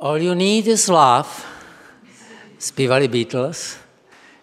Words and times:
All 0.00 0.22
you 0.22 0.34
need 0.34 0.66
is 0.66 0.88
love, 0.88 1.28
zpívali 2.58 3.08
Beatles. 3.08 3.76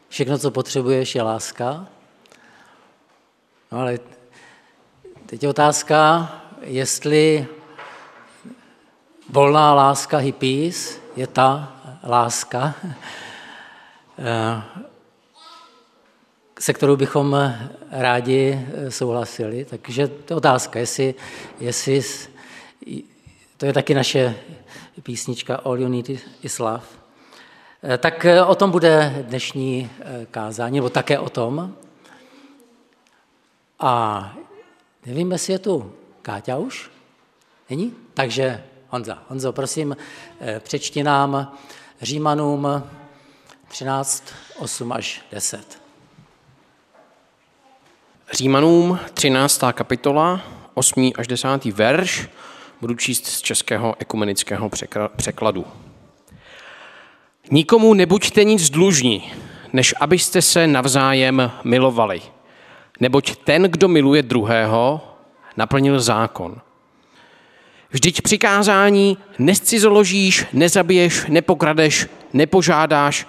Všechno, 0.10 0.38
co 0.38 0.52
potřebuješ, 0.52 1.16
je 1.16 1.22
láska. 1.22 1.88
No 3.72 3.80
ale 3.80 4.00
teď 5.26 5.44
je 5.44 5.50
otázka, 5.50 6.30
jestli 6.62 7.48
volná 9.30 9.74
láska 9.74 10.18
hippies 10.18 11.00
je 11.16 11.28
ta 11.28 11.74
láska, 12.04 12.74
se 16.60 16.74
kterou 16.74 16.96
bychom 16.96 17.56
rádi 17.92 18.68
souhlasili. 18.90 19.66
Takže 19.66 20.08
to 20.08 20.34
je 20.34 20.38
otázka, 20.38 20.80
jestli, 20.80 21.16
jestli 21.60 22.02
to 23.58 23.66
je 23.66 23.74
taky 23.74 23.94
naše 23.94 24.36
písnička 25.04 25.56
All 25.56 25.80
You 25.80 25.88
Need 25.88 26.10
Is 26.44 26.60
Love. 26.60 26.84
Eh, 27.84 27.98
tak 27.98 28.26
eh, 28.26 28.44
o 28.44 28.56
tom 28.56 28.72
bude 28.72 29.26
dnešní 29.28 29.90
eh, 30.00 30.26
kázání, 30.32 30.76
nebo 30.76 30.90
také 30.90 31.20
o 31.20 31.30
tom. 31.30 31.76
A 33.80 34.34
nevím, 35.06 35.32
jestli 35.32 35.54
je 35.54 35.60
tu 35.60 35.94
Káťa 36.22 36.58
už? 36.58 36.92
Není? 37.70 37.94
Takže 38.14 38.64
Honza. 38.90 39.24
Honzo, 39.30 39.54
prosím, 39.54 39.98
přečti 40.60 41.04
nám 41.04 41.58
Římanům 42.02 42.84
13, 43.68 44.24
8 44.58 44.92
až 44.92 45.22
10. 45.32 45.82
Římanům 48.32 49.00
13. 49.14 49.62
kapitola, 49.74 50.42
8. 50.74 51.12
až 51.18 51.28
10. 51.28 51.66
verš 51.66 52.30
Budu 52.82 52.96
číst 52.96 53.26
z 53.26 53.42
českého 53.42 53.96
ekumenického 54.00 54.70
překladu. 55.16 55.66
Nikomu 57.52 57.94
nebuďte 57.94 58.44
nic 58.44 58.70
dlužní, 58.70 59.32
než 59.74 59.96
abyste 60.00 60.42
se 60.42 60.68
navzájem 60.68 61.52
milovali. 61.64 62.22
Neboť 63.00 63.36
ten, 63.36 63.64
kdo 63.64 63.88
miluje 63.88 64.24
druhého, 64.24 65.02
naplnil 65.58 66.00
zákon. 66.00 66.62
Vždyť 67.90 68.22
přikázání 68.22 69.18
nescizoložíš, 69.40 70.46
nezabiješ, 70.54 71.26
nepokradeš, 71.28 72.08
nepožádáš 72.34 73.28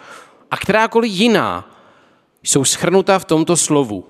a 0.50 0.56
kterákoliv 0.56 1.12
jiná 1.12 1.70
jsou 2.42 2.64
schrnuta 2.64 3.19
v 3.19 3.25
tomto 3.25 3.56
slovu. 3.56 4.05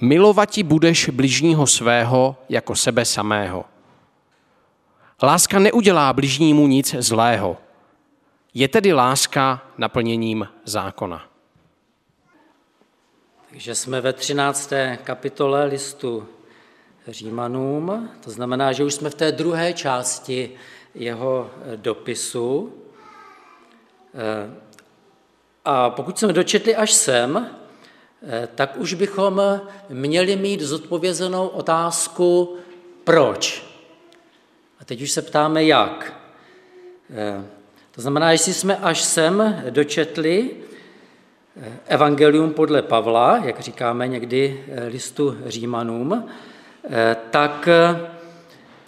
Milovati 0.00 0.62
budeš 0.62 1.08
bližního 1.08 1.66
svého 1.66 2.36
jako 2.48 2.76
sebe 2.76 3.04
samého. 3.04 3.64
Láska 5.24 5.58
neudělá 5.58 6.12
bližnímu 6.12 6.66
nic 6.66 6.94
zlého. 6.98 7.56
Je 8.54 8.68
tedy 8.68 8.92
láska 8.92 9.62
naplněním 9.78 10.48
zákona. 10.64 11.28
Takže 13.50 13.74
jsme 13.74 14.00
ve 14.00 14.12
13. 14.12 14.72
kapitole 15.04 15.64
listu 15.64 16.28
Římanům, 17.08 18.10
to 18.24 18.30
znamená, 18.30 18.72
že 18.72 18.84
už 18.84 18.94
jsme 18.94 19.10
v 19.10 19.14
té 19.14 19.32
druhé 19.32 19.72
části 19.72 20.50
jeho 20.94 21.50
dopisu. 21.76 22.74
A 25.64 25.90
pokud 25.90 26.18
jsme 26.18 26.32
dočetli 26.32 26.76
až 26.76 26.92
sem, 26.92 27.50
tak 28.54 28.76
už 28.76 28.94
bychom 28.94 29.60
měli 29.88 30.36
mít 30.36 30.60
zodpovězenou 30.60 31.48
otázku, 31.48 32.56
proč. 33.04 33.73
A 34.84 34.86
teď 34.86 35.02
už 35.02 35.10
se 35.10 35.22
ptáme, 35.22 35.64
jak. 35.64 36.12
Eh, 37.10 37.44
to 37.90 38.00
znamená, 38.00 38.32
jestli 38.32 38.54
jsme 38.54 38.76
až 38.76 39.02
sem 39.02 39.64
dočetli 39.70 40.50
eh, 41.62 41.72
Evangelium 41.86 42.52
podle 42.52 42.82
Pavla, 42.82 43.40
jak 43.44 43.60
říkáme 43.60 44.08
někdy 44.08 44.64
eh, 44.68 44.86
listu 44.86 45.36
Římanům, 45.46 46.28
tak 47.30 47.68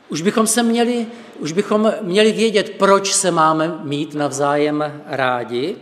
už 0.09 0.23
bychom 0.23 0.47
se 0.47 0.63
měli, 0.63 1.07
už 1.39 1.53
bychom 1.53 1.93
měli 2.03 2.33
vědět, 2.33 2.71
proč 2.71 3.13
se 3.15 3.31
máme 3.31 3.81
mít 3.83 4.15
navzájem 4.15 5.03
rádi. 5.07 5.77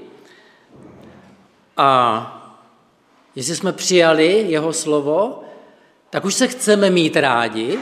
A 1.77 2.57
jestli 3.35 3.57
jsme 3.57 3.73
přijali 3.73 4.45
jeho 4.49 4.73
slovo, 4.73 5.43
tak 6.11 6.25
už 6.25 6.35
se 6.35 6.49
chceme 6.49 6.91
mít 6.91 7.17
rádi, 7.17 7.79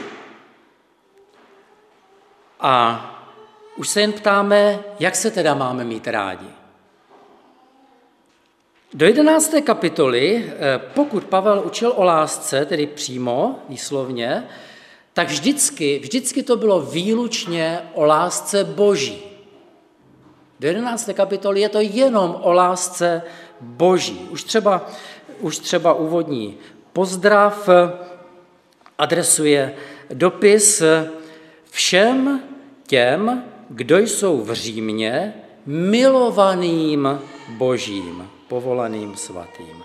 a 2.63 3.09
už 3.75 3.89
se 3.89 4.01
jen 4.01 4.13
ptáme, 4.13 4.79
jak 4.99 5.15
se 5.15 5.31
teda 5.31 5.53
máme 5.53 5.83
mít 5.83 6.07
rádi. 6.07 6.47
Do 8.93 9.05
11. 9.05 9.61
kapitoly, 9.61 10.45
eh, 10.45 10.79
pokud 10.93 11.23
Pavel 11.23 11.63
učil 11.65 11.93
o 11.95 12.03
lásce, 12.03 12.65
tedy 12.65 12.87
přímo, 12.87 13.59
výslovně, 13.69 14.47
tak 15.13 15.27
vždycky, 15.27 15.99
vždycky 15.99 16.43
to 16.43 16.57
bylo 16.57 16.81
výlučně 16.81 17.79
o 17.93 18.05
lásce 18.05 18.63
boží. 18.63 19.23
Do 20.59 20.67
11. 20.67 21.13
kapitoly 21.13 21.61
je 21.61 21.69
to 21.69 21.79
jenom 21.81 22.37
o 22.41 22.53
lásce 22.53 23.21
boží. 23.61 24.27
Už 24.29 24.43
třeba, 24.43 24.89
už 25.39 25.57
třeba 25.57 25.93
úvodní 25.93 26.57
pozdrav 26.93 27.69
adresuje 28.97 29.75
dopis 30.13 30.83
všem 31.69 32.43
těm, 32.93 33.43
kdo 33.69 33.97
jsou 33.97 34.41
v 34.41 34.53
Římě 34.53 35.33
milovaným 35.65 37.19
Božím, 37.49 38.29
povolaným 38.47 39.15
svatým. 39.15 39.83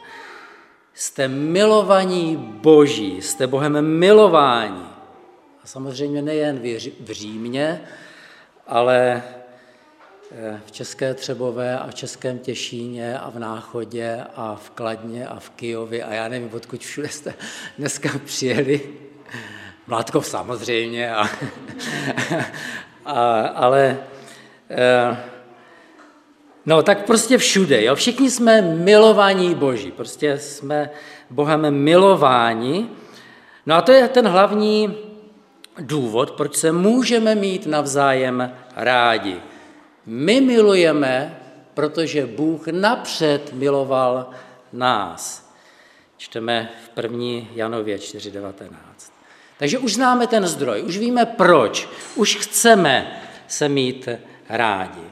Jste 0.94 1.28
milovaní 1.28 2.36
Boží, 2.36 3.22
jste 3.22 3.46
Bohem 3.46 3.98
milováni. 3.98 4.82
A 5.62 5.66
samozřejmě 5.66 6.22
nejen 6.22 6.60
v 7.00 7.10
Římě, 7.10 7.80
ale 8.66 9.22
eh, 10.32 10.60
v 10.66 10.72
České 10.72 11.14
Třebové 11.14 11.78
a 11.78 11.86
v 11.90 11.94
Českém 11.94 12.38
Těšíně 12.38 13.18
a 13.18 13.30
v 13.30 13.38
Náchodě 13.38 14.24
a 14.34 14.54
v 14.54 14.70
Kladně 14.70 15.26
a 15.26 15.38
v 15.38 15.50
Kijově 15.50 16.04
a 16.04 16.14
já 16.14 16.28
nevím, 16.28 16.50
odkud 16.52 16.80
všude 16.80 17.08
jste 17.08 17.34
dneska 17.78 18.08
přijeli. 18.24 18.80
Mládkov 19.86 20.26
samozřejmě 20.26 21.14
a, 21.14 21.28
a, 23.08 23.40
ale 23.46 23.98
e, 24.70 25.16
no 26.66 26.82
tak 26.82 27.06
prostě 27.06 27.38
všude, 27.38 27.84
jo? 27.84 27.94
všichni 27.94 28.30
jsme 28.30 28.62
milovaní 28.62 29.54
Boží, 29.54 29.92
prostě 29.92 30.38
jsme 30.38 30.90
Bohem 31.30 31.70
milováni. 31.70 32.88
No 33.66 33.74
a 33.74 33.82
to 33.82 33.92
je 33.92 34.08
ten 34.08 34.28
hlavní 34.28 34.96
důvod, 35.78 36.30
proč 36.30 36.56
se 36.56 36.72
můžeme 36.72 37.34
mít 37.34 37.66
navzájem 37.66 38.52
rádi. 38.76 39.40
My 40.06 40.40
milujeme, 40.40 41.40
protože 41.74 42.26
Bůh 42.26 42.66
napřed 42.66 43.52
miloval 43.52 44.30
nás. 44.72 45.52
Čteme 46.16 46.68
v 46.84 47.02
1. 47.02 47.48
Janově 47.54 47.96
4.19. 47.96 48.87
Takže 49.58 49.78
už 49.78 49.94
známe 49.94 50.26
ten 50.26 50.46
zdroj, 50.46 50.82
už 50.82 50.98
víme 50.98 51.26
proč, 51.26 51.88
už 52.14 52.36
chceme 52.36 53.22
se 53.46 53.68
mít 53.68 54.08
rádi. 54.48 55.04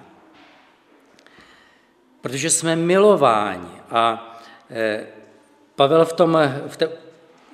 Protože 2.21 2.51
jsme 2.51 2.77
milováni 2.77 3.71
a 3.91 4.37
eh, 4.71 5.07
Pavel 5.77 6.05
v, 6.05 6.13
tom, 6.13 6.39
v, 6.67 6.77
té, 6.77 6.89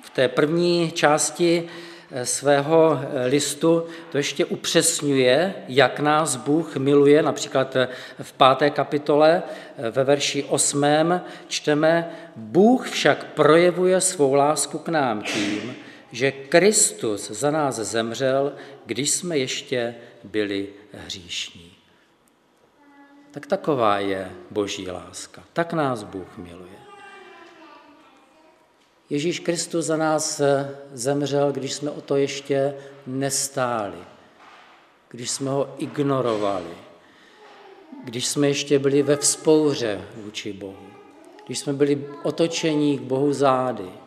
v 0.01 0.09
té 0.09 0.27
první 0.27 0.91
části 0.91 1.69
eh, 2.11 2.25
svého 2.25 2.99
eh, 3.01 3.25
listu 3.25 3.85
to 4.11 4.17
ještě 4.17 4.45
upřesňuje, 4.45 5.53
jak 5.67 5.99
nás 5.99 6.35
Bůh 6.35 6.75
miluje. 6.75 7.23
Například 7.23 7.75
v 8.21 8.33
páté 8.33 8.69
kapitole 8.69 9.43
ve 9.91 10.03
verši 10.03 10.43
osmém 10.43 11.21
čteme, 11.47 12.09
Bůh 12.35 12.89
však 12.89 13.23
projevuje 13.23 14.01
svou 14.01 14.33
lásku 14.33 14.77
k 14.77 14.89
nám 14.89 15.21
tím, 15.21 15.75
že 16.13 16.31
Kristus 16.31 17.31
za 17.31 17.51
nás 17.51 17.75
zemřel, 17.75 18.53
když 18.85 19.11
jsme 19.11 19.37
ještě 19.37 19.95
byli 20.23 20.69
hříšní. 20.91 21.73
Tak 23.31 23.47
taková 23.47 23.99
je 23.99 24.31
boží 24.51 24.91
láska. 24.91 25.43
Tak 25.53 25.73
nás 25.73 26.03
Bůh 26.03 26.37
miluje. 26.37 26.79
Ježíš 29.09 29.39
Kristus 29.39 29.85
za 29.85 29.97
nás 29.97 30.41
zemřel, 30.93 31.51
když 31.51 31.73
jsme 31.73 31.91
o 31.91 32.01
to 32.01 32.15
ještě 32.15 32.75
nestáli, 33.07 33.99
když 35.09 35.29
jsme 35.29 35.49
ho 35.49 35.75
ignorovali, 35.77 36.77
když 38.03 38.27
jsme 38.27 38.47
ještě 38.47 38.79
byli 38.79 39.03
ve 39.03 39.17
vzpouře 39.17 40.01
vůči 40.15 40.53
Bohu, 40.53 40.87
když 41.45 41.59
jsme 41.59 41.73
byli 41.73 42.07
otočení 42.23 42.97
k 42.97 43.01
Bohu 43.01 43.33
zády, 43.33 44.02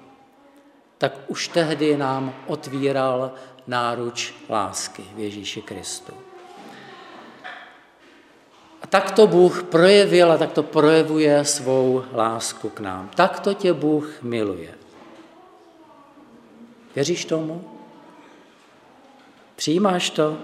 tak 0.99 1.13
už 1.27 1.49
tehdy 1.49 1.97
nám 1.97 2.35
otvíral 2.47 3.33
náruč 3.67 4.35
lásky 4.49 5.05
v 5.15 5.19
Ježíši 5.19 5.63
Kristu. 5.63 6.13
tak 8.89 9.11
to 9.11 9.27
Bůh 9.27 9.63
projevil 9.63 10.33
a 10.33 10.39
tak 10.39 10.53
to 10.53 10.63
projevuje 10.63 11.45
svou 11.45 12.05
lásku 12.13 12.69
k 12.69 12.81
nám. 12.81 13.11
Tak 13.15 13.41
to 13.41 13.55
tě 13.55 13.73
Bůh 13.73 14.23
miluje. 14.23 14.75
Věříš 16.95 17.25
tomu? 17.25 17.65
Přijímáš 19.57 20.11
to? 20.11 20.37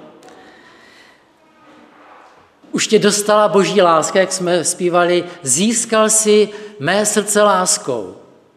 Už 2.73 2.87
tě 2.87 2.99
dostala 2.99 3.49
boží 3.49 3.83
láska, 3.83 4.21
jak 4.21 4.33
jsme 4.33 4.65
zpívali, 4.65 5.25
získal 5.43 6.11
si 6.11 6.49
mé 6.79 7.07
srdce 7.07 7.43
láskou. 7.43 8.17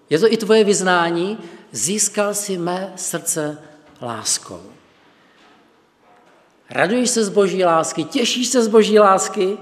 Je 0.10 0.20
to 0.20 0.34
i 0.34 0.38
tvoje 0.38 0.64
vyznání? 0.64 1.38
Získal 1.76 2.34
si 2.34 2.58
mé 2.58 2.94
srdce 2.96 3.58
láskou. 4.02 4.64
Raduješ 6.70 7.10
se 7.10 7.24
z 7.24 7.30
boží 7.30 7.64
lásky, 7.64 8.04
těšíš 8.04 8.48
se 8.48 8.64
z 8.64 8.68
boží 8.68 9.00
lásky? 9.00 9.58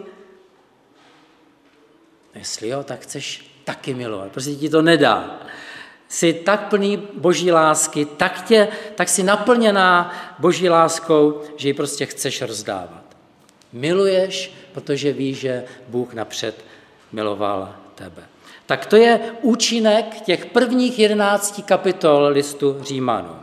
Jestli 2.35 2.67
jo, 2.67 2.83
tak 2.83 2.99
chceš 2.99 3.51
taky 3.63 3.93
milovat, 3.93 4.31
prostě 4.31 4.55
ti 4.55 4.69
to 4.69 4.81
nedá. 4.81 5.39
Jsi 6.07 6.33
tak 6.33 6.69
plný 6.69 6.97
boží 7.13 7.51
lásky, 7.51 8.05
tak, 8.05 8.45
tě, 8.45 8.67
tak 8.95 9.09
jsi 9.09 9.23
naplněná 9.23 10.13
boží 10.39 10.69
láskou, 10.69 11.41
že 11.57 11.67
ji 11.67 11.73
prostě 11.73 12.05
chceš 12.05 12.41
rozdávat. 12.41 13.03
Miluješ, 13.71 14.53
protože 14.71 15.13
víš, 15.13 15.37
že 15.37 15.65
Bůh 15.87 16.13
napřed 16.13 16.65
miloval 17.11 17.75
tebe. 17.95 18.32
Tak 18.65 18.85
to 18.85 18.95
je 18.95 19.19
účinek 19.41 20.21
těch 20.21 20.45
prvních 20.45 20.99
jedenácti 20.99 21.61
kapitol 21.61 22.25
listu 22.25 22.77
Římanů. 22.81 23.35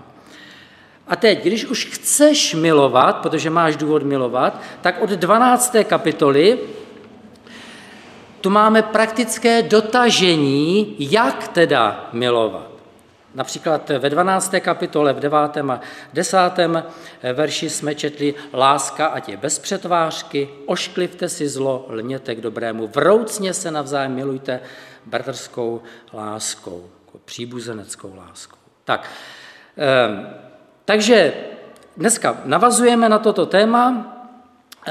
A 1.08 1.16
teď, 1.16 1.42
když 1.42 1.64
už 1.64 1.84
chceš 1.84 2.54
milovat, 2.54 3.16
protože 3.16 3.50
máš 3.50 3.76
důvod 3.76 4.02
milovat, 4.02 4.60
tak 4.80 5.02
od 5.02 5.10
12. 5.10 5.76
kapitoly 5.84 6.58
tu 8.40 8.50
máme 8.50 8.82
praktické 8.82 9.62
dotažení, 9.62 10.96
jak 10.98 11.48
teda 11.48 12.08
milovat. 12.12 12.70
Například 13.34 13.90
ve 13.98 14.10
12. 14.10 14.54
kapitole, 14.60 15.12
v 15.12 15.20
9. 15.20 15.38
a 15.70 15.80
10. 16.12 16.38
verši 17.32 17.70
jsme 17.70 17.94
četli 17.94 18.34
láska, 18.54 19.06
ať 19.06 19.28
je 19.28 19.36
bez 19.36 19.58
přetvářky, 19.58 20.48
ošklivte 20.66 21.28
si 21.28 21.48
zlo, 21.48 21.86
lněte 21.88 22.34
k 22.34 22.40
dobrému, 22.40 22.86
vroucně 22.94 23.54
se 23.54 23.70
navzájem 23.70 24.14
milujte 24.14 24.60
bratrskou 25.06 25.82
láskou, 26.12 26.90
jako 27.06 27.18
příbuzeneckou 27.24 28.14
láskou. 28.16 28.56
Tak, 28.84 29.10
eh, 29.78 30.34
takže 30.84 31.34
dneska 31.96 32.40
navazujeme 32.44 33.08
na 33.08 33.18
toto 33.18 33.46
téma 33.46 34.16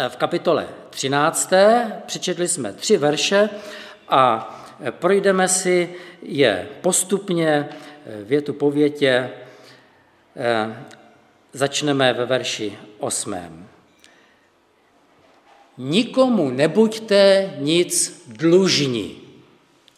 v 0.10 0.16
kapitole 0.16 0.68
13. 0.90 1.54
Přečetli 2.06 2.48
jsme 2.48 2.74
tři 2.74 2.98
verše 2.98 3.50
a 4.10 4.56
projdeme 4.90 5.48
si 5.48 5.96
je 6.22 6.68
postupně 6.82 7.70
větu 8.24 8.54
po 8.54 8.72
větě. 8.72 9.30
Začneme 11.54 12.14
ve 12.14 12.26
verši 12.26 12.78
8. 13.00 13.68
Nikomu 15.78 16.50
nebuďte 16.50 17.54
nic 17.60 18.24
dlužní. 18.28 19.19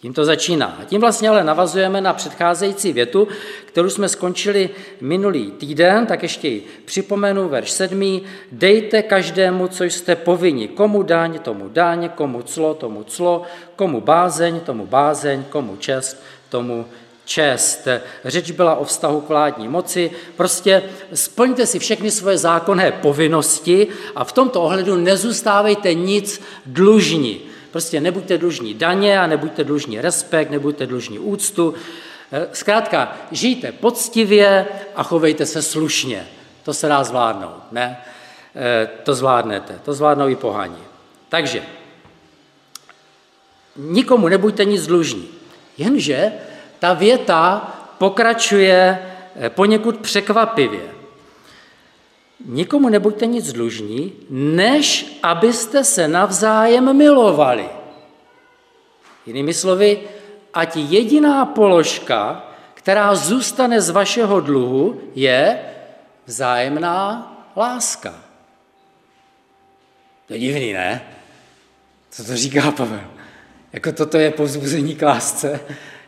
Tím 0.01 0.13
to 0.13 0.25
začíná. 0.25 0.77
A 0.81 0.83
tím 0.83 1.01
vlastně 1.01 1.30
ale 1.30 1.44
navazujeme 1.44 2.01
na 2.01 2.13
předcházející 2.13 2.94
větu, 2.94 3.27
kterou 3.65 3.89
jsme 3.89 4.09
skončili 4.09 4.69
minulý 5.01 5.51
týden, 5.51 6.06
tak 6.06 6.24
ještě 6.24 6.48
ji 6.48 6.65
připomenu, 6.86 7.50
verš 7.50 7.71
7. 7.71 8.21
Dejte 8.51 9.01
každému, 9.01 9.68
co 9.68 9.83
jste 9.83 10.15
povinni. 10.15 10.68
Komu 10.68 11.03
daň, 11.03 11.39
tomu 11.39 11.69
daň, 11.69 12.09
komu 12.09 12.42
clo, 12.42 12.74
tomu 12.74 13.03
clo, 13.03 13.44
komu 13.75 14.01
bázeň, 14.01 14.59
tomu 14.59 14.86
bázeň, 14.86 15.44
komu 15.50 15.77
čest, 15.77 16.24
tomu 16.50 16.86
čest. 17.25 17.88
Řeč 18.25 18.51
byla 18.51 18.75
o 18.75 18.83
vztahu 18.83 19.21
k 19.21 19.30
vládní 19.30 19.68
moci. 19.68 20.12
Prostě 20.38 20.83
splňte 21.13 21.65
si 21.65 21.80
všechny 21.80 22.12
svoje 22.12 22.38
zákonné 22.38 22.92
povinnosti 22.92 23.88
a 24.15 24.24
v 24.24 24.31
tomto 24.31 24.62
ohledu 24.62 24.95
nezůstávejte 24.95 25.94
nic 25.94 26.42
dlužní. 26.65 27.50
Prostě 27.71 28.01
nebuďte 28.01 28.38
dlužní 28.38 28.73
daně 28.73 29.19
a 29.19 29.27
nebuďte 29.27 29.63
dlužní 29.63 30.01
respekt, 30.01 30.51
nebuďte 30.51 30.88
dlužní 30.88 31.19
úctu. 31.19 31.73
Eh, 32.31 32.47
zkrátka, 32.53 33.18
žijte 33.31 33.71
poctivě 33.71 34.65
a 34.95 35.03
chovejte 35.03 35.45
se 35.45 35.62
slušně. 35.62 36.27
To 36.63 36.73
se 36.73 36.88
dá 36.88 37.03
zvládnout, 37.03 37.71
ne? 37.71 37.97
Eh, 38.56 38.89
to 39.03 39.13
zvládnete, 39.13 39.79
to 39.85 39.94
zvládnou 39.94 40.27
i 40.27 40.35
pohani. 40.35 40.81
Takže, 41.29 41.63
nikomu 43.75 44.27
nebuďte 44.27 44.65
nic 44.65 44.88
dlužní. 44.88 45.27
Jenže 45.77 46.31
ta 46.79 46.94
věta 46.94 47.73
pokračuje 47.97 49.00
eh, 49.35 49.50
poněkud 49.50 49.97
překvapivě. 49.97 51.00
Nikomu 52.46 52.90
nebuďte 52.90 53.26
nic 53.26 53.54
dlužní, 53.54 54.14
než 54.30 55.18
abyste 55.24 55.84
se 55.84 56.08
navzájem 56.08 56.98
milovali. 56.98 57.70
Jinými 59.26 59.54
slovy, 59.54 60.00
ať 60.54 60.76
jediná 60.76 61.46
položka, 61.46 62.52
která 62.74 63.16
zůstane 63.16 63.82
z 63.82 63.90
vašeho 63.90 64.40
dluhu, 64.40 65.02
je 65.16 65.60
vzájemná 66.26 67.28
láska. 67.56 68.14
To 70.28 70.34
je 70.34 70.40
divný, 70.40 70.74
ne? 70.74 71.02
Co 72.10 72.24
to 72.24 72.36
říká 72.36 72.72
Pavel? 72.72 73.08
Jako 73.74 73.92
toto 73.92 74.18
je 74.18 74.32
povzbuzení 74.32 74.96
k 74.96 75.06
lásce. 75.06 75.60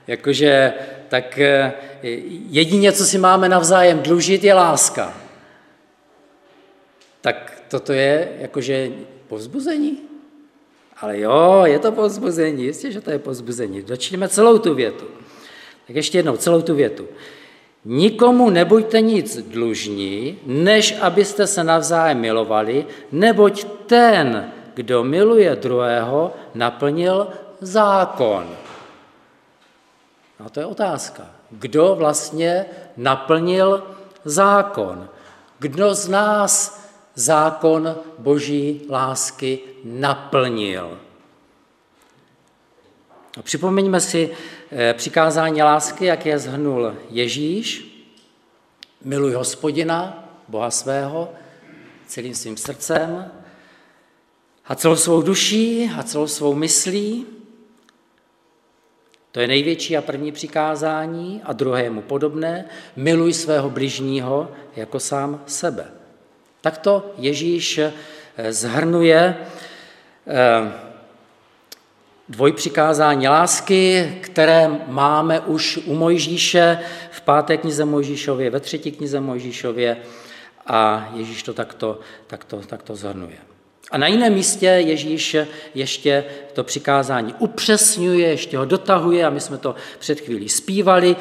Jakože 0.07 0.73
tak 1.09 1.39
eh, 1.39 1.73
jedině, 2.49 2.91
co 2.91 3.05
si 3.05 3.17
máme 3.17 3.49
navzájem 3.49 3.99
dlužit, 3.99 4.43
je 4.43 4.53
láska 4.53 5.22
tak 7.23 7.63
toto 7.71 7.95
je 7.95 8.43
jakože 8.51 8.91
povzbuzení. 9.31 9.97
Ale 10.99 11.19
jo, 11.19 11.63
je 11.65 11.79
to 11.79 11.91
povzbuzení, 11.91 12.63
jistě, 12.63 12.91
že 12.91 13.01
to 13.01 13.11
je 13.11 13.19
povzbuzení. 13.19 13.81
Dočteme 13.81 14.29
celou 14.29 14.59
tu 14.59 14.75
větu. 14.75 15.07
Tak 15.87 15.95
ještě 15.95 16.17
jednou, 16.17 16.37
celou 16.37 16.61
tu 16.61 16.75
větu. 16.75 17.07
Nikomu 17.85 18.49
nebuďte 18.49 19.01
nic 19.01 19.37
dlužní, 19.47 20.39
než 20.45 20.95
abyste 21.01 21.47
se 21.47 21.63
navzájem 21.63 22.19
milovali, 22.19 22.85
neboť 23.11 23.63
ten, 23.87 24.51
kdo 24.73 25.03
miluje 25.03 25.55
druhého, 25.55 26.33
naplnil 26.55 27.27
zákon. 27.61 28.47
A 30.45 30.49
to 30.49 30.59
je 30.59 30.65
otázka. 30.65 31.23
Kdo 31.51 31.95
vlastně 31.95 32.65
naplnil 32.97 33.83
zákon? 34.25 35.07
Kdo 35.59 35.95
z 35.95 36.07
nás 36.07 36.82
zákon 37.15 37.95
boží 38.17 38.81
lásky 38.89 39.59
naplnil. 39.83 40.99
Připomeňme 43.41 43.99
si 43.99 44.29
eh, 44.71 44.93
přikázání 44.93 45.63
lásky, 45.63 46.05
jak 46.05 46.25
je 46.25 46.39
zhrnul 46.39 46.95
Ježíš. 47.09 47.89
Miluj 49.03 49.33
hospodina, 49.33 50.29
Boha 50.47 50.71
svého, 50.71 51.33
celým 52.07 52.35
svým 52.35 52.57
srdcem 52.57 53.31
a 54.65 54.75
celou 54.75 54.95
svou 54.95 55.21
duší 55.21 55.91
a 55.97 56.03
celou 56.03 56.27
svou 56.27 56.53
myslí. 56.53 57.25
To 59.31 59.39
je 59.39 59.47
největší 59.47 59.97
a 59.97 60.01
první 60.01 60.31
přikázání 60.31 61.41
a 61.43 61.53
druhému 61.53 62.01
podobné. 62.01 62.65
Miluj 62.95 63.33
svého 63.33 63.69
bližního 63.69 64.51
jako 64.75 64.99
sám 64.99 65.43
sebe. 65.45 66.02
Takto 66.63 67.11
Ježíš 67.17 67.77
eh, 67.77 67.91
zhrnuje 68.53 69.37
eh, 70.27 70.71
dvojpřikázání 72.29 73.27
lásky, 73.27 74.13
které 74.21 74.69
máme 74.87 75.39
už 75.39 75.77
u 75.85 75.95
Mojžíše 75.95 76.79
v 77.11 77.21
páté 77.21 77.57
knize 77.57 77.85
Mojžíšově, 77.85 78.49
ve 78.49 78.59
třetí 78.59 78.91
knize 78.91 79.19
Mojžíšově 79.19 79.97
a 80.67 81.11
Ježíš 81.15 81.43
to 81.43 81.53
takto, 81.53 81.99
takto, 82.27 82.57
takto 82.57 82.95
zhrnuje. 82.95 83.37
A 83.91 83.97
na 83.97 84.07
jiném 84.07 84.33
místě 84.33 84.65
Ježíš 84.65 85.37
ještě 85.75 86.25
to 86.53 86.63
přikázání 86.63 87.33
upřesňuje, 87.39 88.27
ještě 88.27 88.57
ho 88.57 88.65
dotahuje 88.65 89.25
a 89.25 89.29
my 89.29 89.39
jsme 89.39 89.57
to 89.57 89.75
před 89.99 90.19
chvílí 90.19 90.49
zpívali 90.49 91.15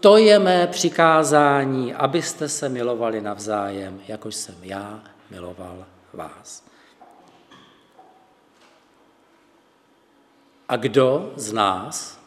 to 0.00 0.16
je 0.16 0.38
mé 0.38 0.66
přikázání, 0.66 1.94
abyste 1.94 2.48
se 2.48 2.68
milovali 2.68 3.20
navzájem, 3.20 4.00
jakož 4.08 4.34
jsem 4.34 4.54
já 4.62 5.02
miloval 5.30 5.86
vás. 6.12 6.64
A 10.68 10.76
kdo 10.76 11.32
z 11.36 11.52
nás 11.52 12.20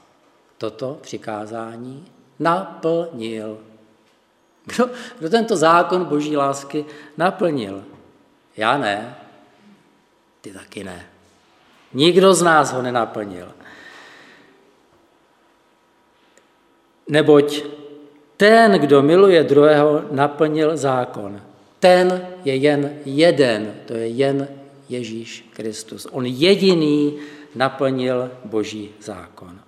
toto 0.58 0.98
přikázání 1.02 2.06
naplnil? 2.40 3.58
Kdo, 4.66 4.90
kdo 5.20 5.30
tento 5.30 5.56
zákon 5.56 6.06
boží 6.06 6.38
lásky 6.38 6.86
naplnil? 7.18 7.86
Já 8.58 8.78
ne, 8.78 9.16
ty 10.42 10.54
taky 10.54 10.84
ne. 10.84 11.08
Nikdo 11.94 12.34
z 12.34 12.42
nás 12.42 12.74
ho 12.74 12.82
nenaplnil. 12.82 13.52
Neboť 17.12 17.64
ten, 18.40 18.72
kdo 18.72 19.04
miluje 19.04 19.44
druhého, 19.44 20.08
naplnil 20.12 20.78
zákon. 20.78 21.42
Ten 21.80 22.08
je 22.46 22.56
jen 22.56 23.04
jeden, 23.06 23.76
to 23.86 23.94
je 23.94 24.08
jen 24.08 24.48
Ježíš 24.90 25.52
Kristus. 25.54 26.08
On 26.12 26.26
jediný 26.26 27.20
naplnil 27.56 28.32
Boží 28.46 28.90
zákon. 29.02 29.60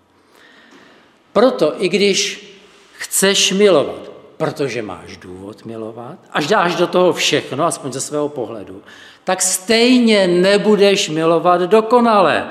Proto 1.33 1.83
i 1.83 1.89
když 1.89 2.49
chceš 2.97 3.51
milovat, 3.51 4.11
protože 4.37 4.81
máš 4.81 5.17
důvod 5.17 5.65
milovat, 5.65 6.17
až 6.31 6.47
dáš 6.47 6.75
do 6.75 6.87
toho 6.87 7.13
všechno, 7.13 7.65
aspoň 7.65 7.93
ze 7.93 8.01
svého 8.01 8.29
pohledu, 8.29 8.81
tak 9.23 9.41
stejně 9.41 10.27
nebudeš 10.27 11.09
milovat 11.09 11.61
dokonale. 11.61 12.47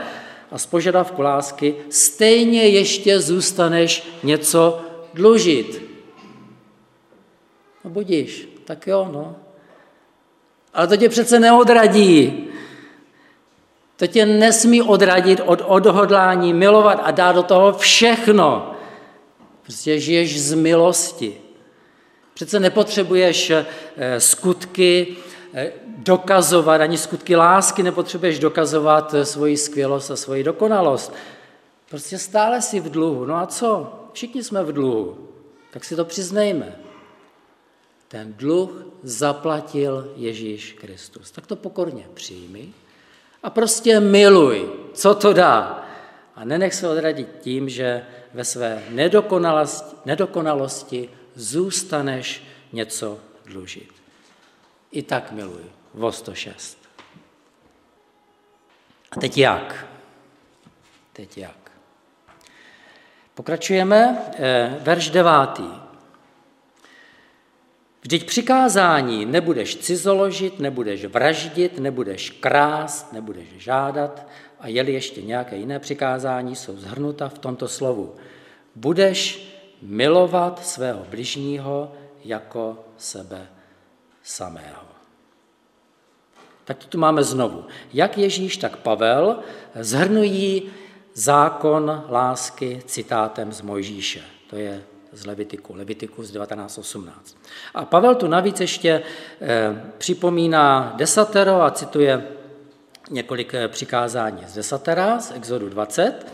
A 0.53 0.59
z 0.59 0.67
požadavku 0.67 1.23
lásky 1.23 1.75
stejně 1.91 2.63
ještě 2.63 3.21
zůstaneš 3.21 4.09
něco 4.23 4.81
dlužit. 5.15 5.83
No 7.85 7.91
budíš, 7.91 8.49
tak 8.65 8.87
jo, 8.87 9.09
no. 9.13 9.37
Ale 10.75 10.87
to 10.87 10.97
tě 10.97 11.09
přece 11.09 11.41
neodradí. 11.41 12.45
To 13.97 14.07
tě 14.07 14.27
nesmí 14.27 14.83
odradit 14.83 15.41
od 15.45 15.63
odhodlání 15.67 16.55
milovat 16.55 17.01
a 17.03 17.11
dát 17.11 17.33
do 17.33 17.43
toho 17.43 17.73
všechno. 17.73 18.75
Prostě 19.63 20.01
žiješ 20.01 20.41
z 20.41 20.55
milosti. 20.55 21.41
Přece 22.35 22.61
nepotřebuješ 22.61 23.51
eh, 23.51 23.65
skutky 24.21 25.17
dokazovat, 25.87 26.81
ani 26.81 26.99
skutky 26.99 27.37
lásky 27.37 27.83
nepotřebuješ 27.83 28.39
dokazovat 28.39 29.15
eh, 29.15 29.25
svoji 29.25 29.57
skvělost 29.57 30.11
a 30.11 30.17
svoji 30.17 30.45
dokonalost. 30.45 31.13
Prostě 31.91 32.19
stále 32.19 32.63
si 32.63 32.81
v 32.81 32.91
dluhu. 32.91 33.25
No 33.25 33.37
a 33.37 33.47
co? 33.47 33.93
Všichni 34.13 34.45
jsme 34.45 34.65
v 34.65 34.73
dluhu. 34.73 35.29
Tak 35.73 35.85
si 35.85 35.97
to 35.97 36.05
přiznejme. 36.05 36.77
Ten 38.09 38.33
dluh 38.33 38.87
zaplatil 39.03 40.13
Ježíš 40.17 40.73
Kristus. 40.73 41.31
Tak 41.31 41.47
to 41.47 41.57
pokorně 41.57 42.05
přijmi 42.15 42.69
a 43.43 43.51
prostě 43.51 44.01
miluj, 44.01 44.71
co 44.95 45.15
to 45.15 45.33
dá. 45.33 45.87
A 46.35 46.45
nenech 46.45 46.75
se 46.75 46.89
odradit 46.89 47.29
tím, 47.41 47.69
že 47.69 48.07
ve 48.35 48.45
své 48.45 48.83
nedokonalosti, 48.91 49.97
nedokonalosti 50.05 51.09
zůstaneš 51.35 52.43
něco 52.73 53.19
dlužit. 53.47 54.02
I 54.93 55.03
tak 55.03 55.33
miluj. 55.33 55.63
Vo 55.95 56.13
106. 56.13 56.79
A 59.11 59.21
teď 59.21 59.39
jak? 59.39 59.87
Teď 61.13 61.39
jak? 61.39 61.73
Pokračujeme, 63.35 64.19
eh, 64.39 64.79
verš 64.81 65.11
devátý. 65.11 65.69
Vždyť 68.01 68.27
přikázání 68.27 69.25
nebudeš 69.27 69.77
cizoložit, 69.77 70.61
nebudeš 70.61 71.05
vraždit, 71.05 71.79
nebudeš 71.79 72.31
krást, 72.31 73.13
nebudeš 73.13 73.49
žádat 73.57 74.27
a 74.61 74.69
jeli 74.69 74.93
ještě 74.93 75.23
nějaké 75.23 75.57
jiné 75.57 75.79
přikázání, 75.79 76.57
jsou 76.57 76.77
zhrnuta 76.77 77.29
v 77.29 77.39
tomto 77.39 77.69
slovu. 77.69 78.17
Budeš 78.75 79.49
milovat 79.83 80.67
svého 80.67 81.05
bližního 81.11 81.93
jako 82.25 82.85
sebe 82.97 83.52
samého. 84.23 84.83
Tak 86.65 86.79
to 86.79 86.87
tu 86.87 86.99
máme 86.99 87.25
znovu. 87.25 87.65
Jak 87.93 88.19
Ježíš, 88.19 88.57
tak 88.57 88.77
Pavel 88.77 89.39
zhrnují 89.75 90.71
zákon 91.15 92.05
lásky 92.11 92.83
citátem 92.87 93.53
z 93.53 93.61
Mojžíše. 93.61 94.21
To 94.51 94.57
je 94.57 94.83
z 95.13 95.27
Levitiku, 95.27 95.75
Levitiku 95.75 96.23
z 96.23 96.31
1918. 96.31 97.37
A 97.75 97.85
Pavel 97.85 98.15
tu 98.15 98.27
navíc 98.27 98.61
ještě 98.61 99.03
eh, 99.41 99.83
připomíná 99.99 100.93
desatero 100.97 101.63
a 101.63 101.71
cituje 101.71 102.29
několik 103.11 103.55
eh, 103.55 103.69
přikázání 103.69 104.45
z 104.47 104.55
desatera, 104.55 105.21
z 105.21 105.31
Exodu 105.31 105.69
20. 105.69 106.27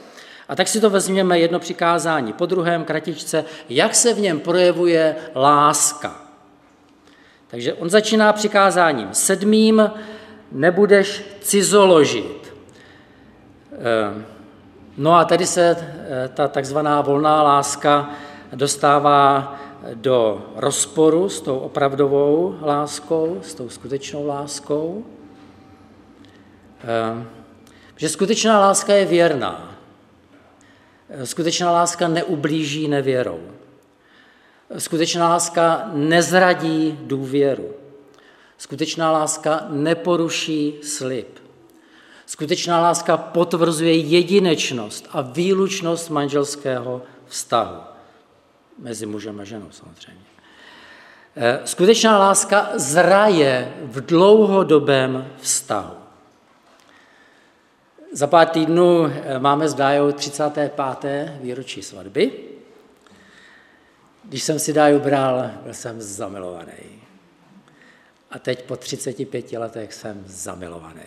A 0.48 0.56
tak 0.56 0.68
si 0.68 0.80
to 0.80 0.90
vezměme 0.90 1.38
jedno 1.38 1.60
přikázání 1.60 2.32
po 2.32 2.46
druhém, 2.46 2.84
kratičce, 2.84 3.44
jak 3.68 3.94
se 3.94 4.14
v 4.14 4.20
něm 4.20 4.40
projevuje 4.40 5.16
láska. 5.34 6.27
Takže 7.48 7.74
on 7.74 7.90
začíná 7.90 8.32
přikázáním 8.32 9.08
sedmým, 9.12 9.90
nebudeš 10.52 11.24
cizoložit. 11.40 12.54
Eh, 13.72 14.24
no 14.96 15.14
a 15.14 15.24
tady 15.24 15.46
se 15.46 15.76
ta 16.34 16.48
takzvaná 16.48 17.00
volná 17.00 17.42
láska 17.42 18.10
dostává 18.54 19.54
do 19.94 20.46
rozporu 20.56 21.28
s 21.28 21.40
tou 21.40 21.58
opravdovou 21.58 22.58
láskou, 22.62 23.40
s 23.42 23.54
tou 23.54 23.68
skutečnou 23.68 24.26
láskou. 24.26 25.04
Ehm, 26.84 27.28
že 27.96 28.08
skutečná 28.08 28.60
láska 28.60 28.94
je 28.94 29.04
věrná. 29.04 29.74
Skutečná 31.24 31.72
láska 31.72 32.08
neublíží 32.08 32.88
nevěrou. 32.88 33.40
Skutečná 34.78 35.28
láska 35.28 35.90
nezradí 35.92 36.98
důvěru. 37.02 37.74
Skutečná 38.58 39.12
láska 39.12 39.66
neporuší 39.68 40.74
slib. 40.82 41.38
Skutečná 42.26 42.80
láska 42.80 43.16
potvrzuje 43.16 43.96
jedinečnost 43.96 45.08
a 45.12 45.20
výlučnost 45.20 46.10
manželského 46.10 47.02
vztahu 47.26 47.80
mezi 48.78 49.06
mužem 49.06 49.40
a 49.40 49.44
ženou 49.44 49.70
samozřejmě. 49.70 50.24
Eh, 51.36 51.60
skutečná 51.64 52.18
láska 52.18 52.70
zraje 52.74 53.74
v 53.82 54.00
dlouhodobém 54.00 55.26
vztahu. 55.40 55.94
Za 58.12 58.26
pár 58.26 58.48
týdnů 58.48 59.06
eh, 59.06 59.38
máme 59.38 59.68
s 59.68 59.74
Dájou 59.74 60.12
35. 60.12 61.30
výročí 61.40 61.82
svatby. 61.82 62.47
Když 64.28 64.42
jsem 64.42 64.58
si 64.58 64.72
Dáju 64.72 65.00
bral, 65.00 65.50
byl 65.62 65.74
jsem 65.74 66.00
zamilovaný. 66.00 67.02
A 68.30 68.38
teď 68.38 68.62
po 68.62 68.76
35 68.76 69.52
letech 69.52 69.92
jsem 69.92 70.24
zamilovaný. 70.26 71.02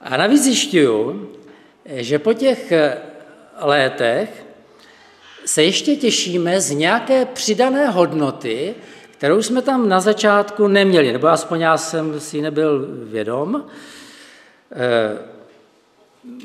A 0.00 0.16
navíc 0.16 0.42
zjišťuju, 0.42 1.30
že 1.86 2.18
po 2.18 2.32
těch 2.32 2.72
eh, 2.72 2.98
letech 3.60 4.46
se 5.44 5.62
ještě 5.62 5.96
těšíme 5.96 6.60
z 6.60 6.70
nějaké 6.70 7.24
přidané 7.24 7.88
hodnoty, 7.88 8.74
kterou 9.10 9.42
jsme 9.42 9.62
tam 9.62 9.88
na 9.88 10.00
začátku 10.00 10.68
neměli, 10.68 11.12
nebo 11.12 11.26
aspoň 11.26 11.60
já 11.60 11.78
jsem 11.78 12.20
si 12.20 12.40
nebyl 12.40 12.86
vědom. 12.90 13.66
Eh, 14.72 15.18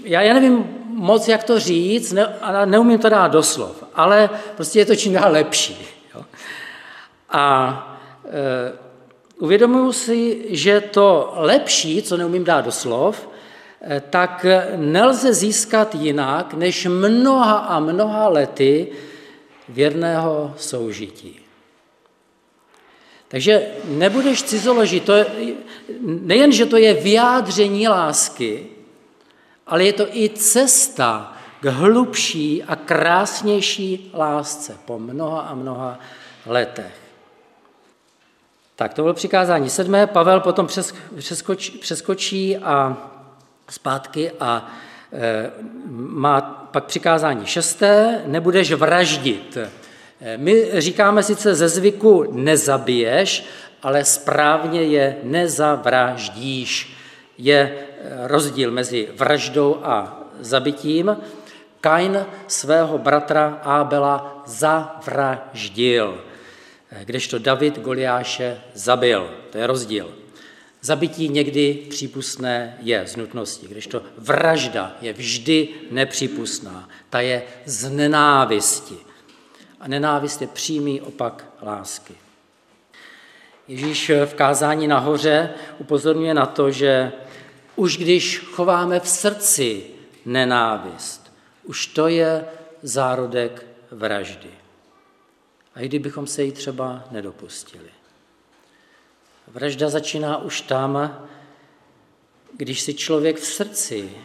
já, 0.03 0.21
já 0.21 0.33
nevím 0.33 0.76
moc, 0.97 1.27
jak 1.27 1.43
to 1.43 1.59
říct, 1.59 2.11
ne, 2.11 2.25
a 2.41 2.65
neumím 2.65 2.99
to 2.99 3.09
dát 3.09 3.27
doslov, 3.27 3.83
ale 3.93 4.29
prostě 4.55 4.79
je 4.79 4.85
to 4.85 4.95
čím 4.95 5.13
dál 5.13 5.31
lepší. 5.31 5.87
Jo. 6.15 6.25
A 7.29 7.97
e, 8.25 8.73
uvědomuji 9.39 9.93
si, 9.93 10.45
že 10.49 10.81
to 10.81 11.33
lepší, 11.35 12.01
co 12.01 12.17
neumím 12.17 12.43
dát 12.43 12.65
doslov, 12.65 13.27
Eh, 13.81 14.01
tak 14.09 14.45
nelze 14.75 15.33
získat 15.33 15.95
jinak 15.95 16.53
než 16.53 16.85
mnoha 16.85 17.57
a 17.57 17.79
mnoha 17.79 18.27
lety 18.27 18.87
věrného 19.69 20.53
soužití. 20.57 21.39
Takže 23.27 23.67
nebudeš 23.85 24.43
cizoložit, 24.43 25.03
to 25.03 25.13
je, 25.13 25.25
nejen, 26.01 26.51
že 26.51 26.65
to 26.65 26.77
je 26.77 26.93
vyjádření 26.93 27.87
lásky, 27.87 28.65
ale 29.67 29.83
je 29.83 29.93
to 29.93 30.15
i 30.17 30.29
cesta 30.29 31.33
k 31.59 31.65
hlubší 31.65 32.63
a 32.63 32.75
krásnější 32.75 34.11
lásce 34.13 34.77
po 34.85 34.99
mnoha 34.99 35.41
a 35.41 35.55
mnoha 35.55 35.99
letech. 36.45 36.93
Tak 38.75 38.93
to 38.93 39.01
bylo 39.01 39.13
přikázání 39.13 39.69
sedmé. 39.69 40.07
Pavel 40.07 40.39
potom 40.39 40.67
přeskočí, 41.79 42.57
a 42.57 42.97
zpátky 43.69 44.31
a 44.39 44.71
e, 45.13 45.51
má 45.89 46.41
pak 46.71 46.85
přikázání 46.85 47.45
šesté, 47.45 48.21
nebudeš 48.25 48.71
vraždit. 48.71 49.57
E, 49.57 49.69
my 50.37 50.81
říkáme 50.81 51.23
sice 51.23 51.55
ze 51.55 51.69
zvyku 51.69 52.31
nezabiješ, 52.31 53.45
ale 53.83 54.05
správně 54.05 54.83
je 54.83 55.17
nezavraždíš. 55.23 56.97
Je 57.37 57.86
rozdíl 58.25 58.71
mezi 58.71 59.09
vraždou 59.15 59.79
a 59.83 60.23
zabitím. 60.39 61.17
Kain 61.81 62.25
svého 62.47 62.97
bratra 62.97 63.61
Ábela 63.63 64.43
zavraždil, 64.45 66.23
kdežto 67.03 67.39
David 67.39 67.79
Goliáše 67.79 68.61
zabil. 68.73 69.29
To 69.49 69.57
je 69.57 69.67
rozdíl. 69.67 70.15
Zabití 70.81 71.29
někdy 71.29 71.73
přípustné 71.89 72.77
je 72.79 73.07
z 73.07 73.15
nutnosti, 73.15 73.67
když 73.67 73.87
to 73.87 74.01
vražda 74.17 74.95
je 75.01 75.13
vždy 75.13 75.69
nepřípustná. 75.91 76.89
Ta 77.09 77.19
je 77.21 77.43
z 77.65 77.89
nenávisti. 77.89 78.95
A 79.79 79.87
nenávist 79.87 80.41
je 80.41 80.47
přímý 80.47 81.01
opak 81.01 81.45
lásky. 81.61 82.13
Ježíš 83.67 84.11
v 84.25 84.33
kázání 84.33 84.87
nahoře 84.87 85.49
upozorňuje 85.77 86.33
na 86.33 86.45
to, 86.45 86.71
že 86.71 87.11
už 87.77 87.97
když 87.97 88.39
chováme 88.39 88.99
v 88.99 89.09
srdci 89.09 89.85
nenávist, 90.25 91.31
už 91.63 91.87
to 91.87 92.07
je 92.07 92.45
zárodek 92.81 93.65
vraždy. 93.91 94.51
A 95.75 95.79
i 95.79 95.87
kdybychom 95.87 96.27
se 96.27 96.43
jí 96.43 96.51
třeba 96.51 97.03
nedopustili. 97.11 97.89
Vražda 99.47 99.89
začíná 99.89 100.37
už 100.37 100.61
tam, 100.61 101.23
když 102.53 102.81
si 102.81 102.93
člověk 102.93 103.37
v 103.37 103.45
srdci 103.45 104.17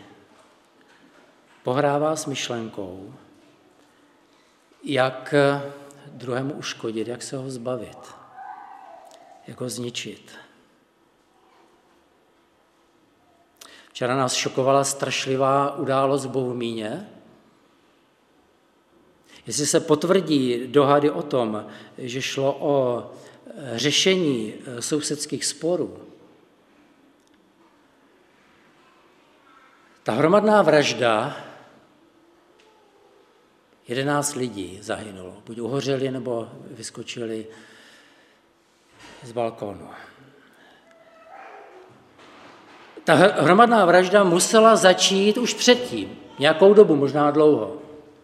pohrává 1.63 2.17
s 2.17 2.27
myšlenkou, 2.27 3.15
jak 4.85 5.35
druhému 6.07 6.55
uškodit, 6.55 7.09
jak 7.09 7.23
se 7.23 7.37
ho 7.37 7.51
zbavit, 7.51 7.99
jak 9.47 9.61
ho 9.61 9.69
zničit. 9.69 10.33
Včera 13.93 14.17
nás 14.17 14.35
šokovala 14.35 14.85
strašlivá 14.85 15.77
událost 15.77 16.25
v 16.25 16.31
Bohumíně. 16.31 17.09
Jestli 19.47 19.67
se 19.67 19.81
potvrdí 19.81 20.67
dohady 20.67 21.11
o 21.11 21.23
tom, 21.23 21.67
že 21.99 22.23
šlo 22.23 22.57
o 22.61 23.11
řešení 23.75 24.55
eh, 24.55 24.83
sousedských 24.83 25.45
sporů, 25.45 25.99
ta 30.03 30.13
hromadná 30.13 30.63
vražda, 30.63 31.37
jedenáct 33.89 34.35
lidí 34.35 34.79
zahynulo, 34.83 35.43
buď 35.47 35.59
uhořeli, 35.59 36.11
nebo 36.11 36.49
vyskočili 36.71 37.47
z 39.23 39.33
balkónu. 39.33 39.89
Ta 43.05 43.15
hromadná 43.15 43.85
vražda 43.85 44.25
musela 44.25 44.77
začít 44.77 45.39
už 45.39 45.55
předtím, 45.55 46.19
nějakou 46.39 46.75
dobu, 46.75 46.97
možná 46.97 47.31
dlouho. 47.31 47.77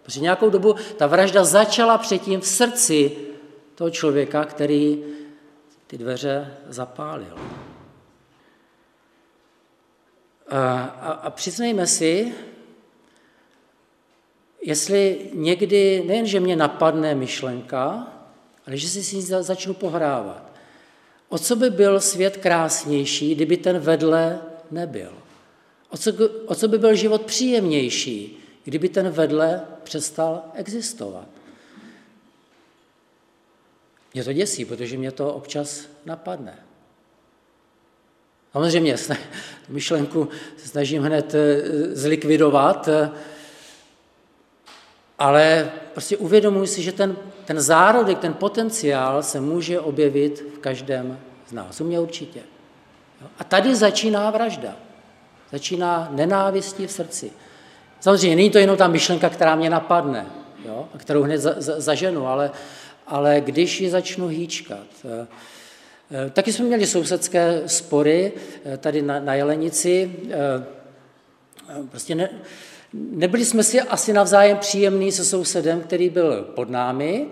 Protože 0.02 0.20
nějakou 0.20 0.50
dobu 0.50 0.74
ta 0.96 1.06
vražda 1.06 1.44
začala 1.44 1.98
předtím 1.98 2.40
v 2.40 2.46
srdci 2.46 3.16
toho 3.74 3.90
člověka, 3.90 4.44
který 4.44 5.04
ty 5.86 5.98
dveře 5.98 6.54
zapálil. 6.68 7.38
A, 10.48 10.80
a, 10.82 11.12
a 11.12 11.30
přiznejme 11.30 11.86
si, 11.86 12.34
jestli 14.62 15.30
někdy 15.34 16.04
nejen, 16.06 16.26
že 16.26 16.40
mě 16.40 16.56
napadne 16.56 17.14
myšlenka, 17.14 18.06
ale 18.66 18.76
že 18.76 18.88
si 18.88 19.02
s 19.02 19.12
ní 19.12 19.22
začnu 19.22 19.74
pohrávat. 19.74 20.52
O 21.28 21.38
co 21.38 21.56
by 21.56 21.70
byl 21.70 22.00
svět 22.00 22.36
krásnější, 22.36 23.34
kdyby 23.34 23.56
ten 23.56 23.78
vedle 23.78 24.40
nebyl? 24.70 25.12
O 25.90 25.96
co, 25.96 26.12
o 26.46 26.54
co 26.54 26.68
by 26.68 26.78
byl 26.78 26.94
život 26.94 27.22
příjemnější, 27.22 28.44
kdyby 28.64 28.88
ten 28.88 29.10
vedle 29.10 29.62
přestal 29.82 30.42
existovat? 30.54 31.28
Mě 34.14 34.24
to 34.24 34.32
děsí, 34.32 34.64
protože 34.64 34.96
mě 34.96 35.12
to 35.12 35.34
občas 35.34 35.88
napadne. 36.04 36.58
Samozřejmě 38.52 38.96
tu 38.96 39.14
myšlenku 39.68 40.28
se 40.56 40.68
snažím 40.68 41.02
hned 41.02 41.34
eh, 41.34 41.62
zlikvidovat, 41.96 42.88
eh, 42.88 43.10
ale 45.18 45.72
prostě 45.92 46.16
uvědomuji 46.16 46.66
si, 46.66 46.82
že 46.82 46.92
ten, 46.92 47.16
ten 47.44 47.60
zárodek, 47.60 48.18
ten 48.18 48.34
potenciál 48.34 49.22
se 49.22 49.40
může 49.40 49.80
objevit 49.80 50.44
v 50.54 50.58
každém 50.58 51.20
z 51.48 51.52
nás. 51.52 51.80
U 51.80 51.84
mě 51.84 52.00
určitě. 52.00 52.40
A 53.38 53.44
tady 53.44 53.74
začíná 53.74 54.30
vražda. 54.30 54.76
Začíná 55.52 56.08
nenávistí 56.12 56.86
v 56.86 56.92
srdci. 56.92 57.30
Samozřejmě 58.00 58.36
není 58.36 58.50
to 58.50 58.58
jenom 58.58 58.76
ta 58.76 58.88
myšlenka, 58.88 59.30
která 59.30 59.54
mě 59.54 59.70
napadne, 59.70 60.26
jo, 60.64 60.88
a 60.94 60.98
kterou 60.98 61.22
hned 61.22 61.38
za, 61.38 61.54
za, 61.56 61.80
zaženu, 61.80 62.26
ale, 62.26 62.50
ale 63.06 63.40
když 63.40 63.80
ji 63.80 63.90
začnu 63.90 64.28
hýčkat. 64.28 64.86
Eh, 65.04 65.26
eh, 66.26 66.30
taky 66.30 66.52
jsme 66.52 66.64
měli 66.64 66.86
sousedské 66.86 67.62
spory 67.66 68.32
eh, 68.64 68.76
tady 68.76 69.02
na, 69.02 69.20
na 69.20 69.34
Jelenici. 69.34 70.12
Prostě 71.90 72.14
ne, 72.14 72.30
nebyli 72.92 73.44
jsme 73.44 73.62
si 73.62 73.80
asi 73.80 74.12
navzájem 74.12 74.58
příjemní 74.58 75.12
se 75.12 75.24
sousedem, 75.24 75.80
který 75.80 76.10
byl 76.10 76.42
pod 76.42 76.70
námi. 76.70 77.26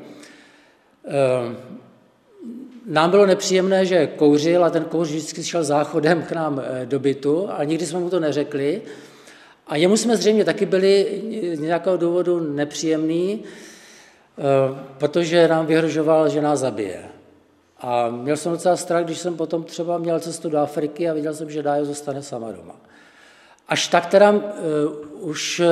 Nám 2.87 3.11
bylo 3.11 3.27
nepříjemné, 3.27 3.87
že 3.87 4.07
kouřil 4.07 4.65
a 4.65 4.71
ten 4.71 4.85
kouř 4.85 5.09
vždycky 5.09 5.45
šel 5.45 5.65
záchodem 5.65 6.23
k 6.23 6.33
nám 6.33 6.63
do 6.85 6.99
bytu, 6.99 7.51
ale 7.51 7.67
nikdy 7.67 7.87
jsme 7.87 8.01
mu 8.01 8.11
to 8.11 8.21
neřekli. 8.21 8.83
A 9.67 9.77
jemu 9.77 9.97
jsme 9.97 10.17
zřejmě 10.17 10.45
taky 10.45 10.67
byli 10.67 11.23
z 11.55 11.61
nějakého 11.61 11.97
důvodu 11.97 12.41
nepříjemný, 12.41 13.45
Eh, 14.39 14.79
protože 14.99 15.49
nám 15.49 15.67
vyhrožoval, 15.67 16.29
že 16.29 16.43
nás 16.43 16.61
zabije. 16.61 17.03
A 17.81 18.09
měl 18.11 18.37
jsem 18.37 18.53
docela 18.53 18.77
strach, 18.77 19.05
když 19.05 19.19
jsem 19.19 19.37
potom 19.37 19.65
třeba 19.65 19.99
měl 19.99 20.21
cestu 20.21 20.49
do 20.49 20.59
Afriky 20.59 21.09
a 21.09 21.13
viděl 21.13 21.35
jsem, 21.35 21.51
že 21.51 21.63
Dájo 21.63 21.85
zůstane 21.85 22.23
sama 22.23 22.53
doma. 22.53 22.77
Až 23.69 23.89
tak 23.89 24.07
teda 24.07 24.31
uh, 24.31 24.41
už 25.21 25.61
uh, 25.61 25.67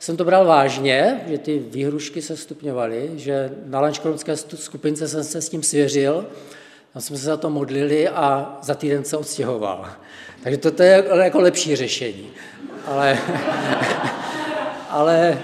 jsem 0.00 0.16
to 0.16 0.24
bral 0.24 0.44
vážně, 0.44 1.20
že 1.26 1.38
ty 1.38 1.58
výhrušky 1.58 2.22
se 2.22 2.36
stupňovaly, 2.36 3.10
že 3.16 3.50
na 3.66 3.80
lančkronské 3.80 4.36
skupince 4.36 5.08
jsem 5.08 5.24
se 5.24 5.42
s 5.42 5.48
tím 5.48 5.62
svěřil, 5.62 6.26
tam 6.92 7.02
jsme 7.02 7.16
se 7.16 7.24
za 7.24 7.36
to 7.36 7.50
modlili 7.50 8.08
a 8.08 8.58
za 8.62 8.74
týden 8.74 9.04
se 9.04 9.16
odstěhoval. 9.16 9.88
Takže 10.42 10.58
to, 10.58 10.70
to 10.70 10.82
je 10.82 11.04
jako 11.14 11.40
lepší 11.40 11.76
řešení. 11.76 12.30
Ale, 12.86 13.18
ale 14.88 15.38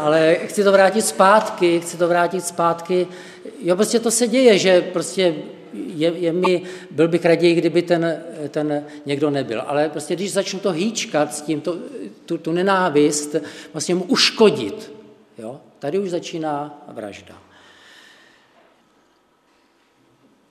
ale 0.00 0.36
chci 0.46 0.64
to 0.64 0.72
vrátit 0.72 1.02
zpátky, 1.02 1.80
chci 1.80 1.96
to 1.96 2.08
vrátit 2.08 2.44
zpátky. 2.44 3.06
Jo, 3.62 3.76
prostě 3.76 4.00
to 4.00 4.10
se 4.10 4.28
děje, 4.28 4.58
že 4.58 4.80
prostě 4.80 5.34
je, 5.72 6.12
je 6.16 6.32
mi, 6.32 6.62
byl 6.90 7.08
bych 7.08 7.24
raději, 7.24 7.54
kdyby 7.54 7.82
ten, 7.82 8.22
ten 8.48 8.84
někdo 9.06 9.30
nebyl. 9.30 9.62
Ale 9.66 9.88
prostě 9.88 10.16
když 10.16 10.32
začnu 10.32 10.60
to 10.60 10.70
hýčkat 10.70 11.34
s 11.34 11.42
tím, 11.42 11.60
to, 11.60 11.76
tu, 12.26 12.38
tu 12.38 12.52
nenávist, 12.52 13.36
vlastně 13.72 13.94
mu 13.94 14.04
uškodit, 14.04 14.92
jo, 15.38 15.60
tady 15.78 15.98
už 15.98 16.10
začíná 16.10 16.84
vražda. 16.88 17.34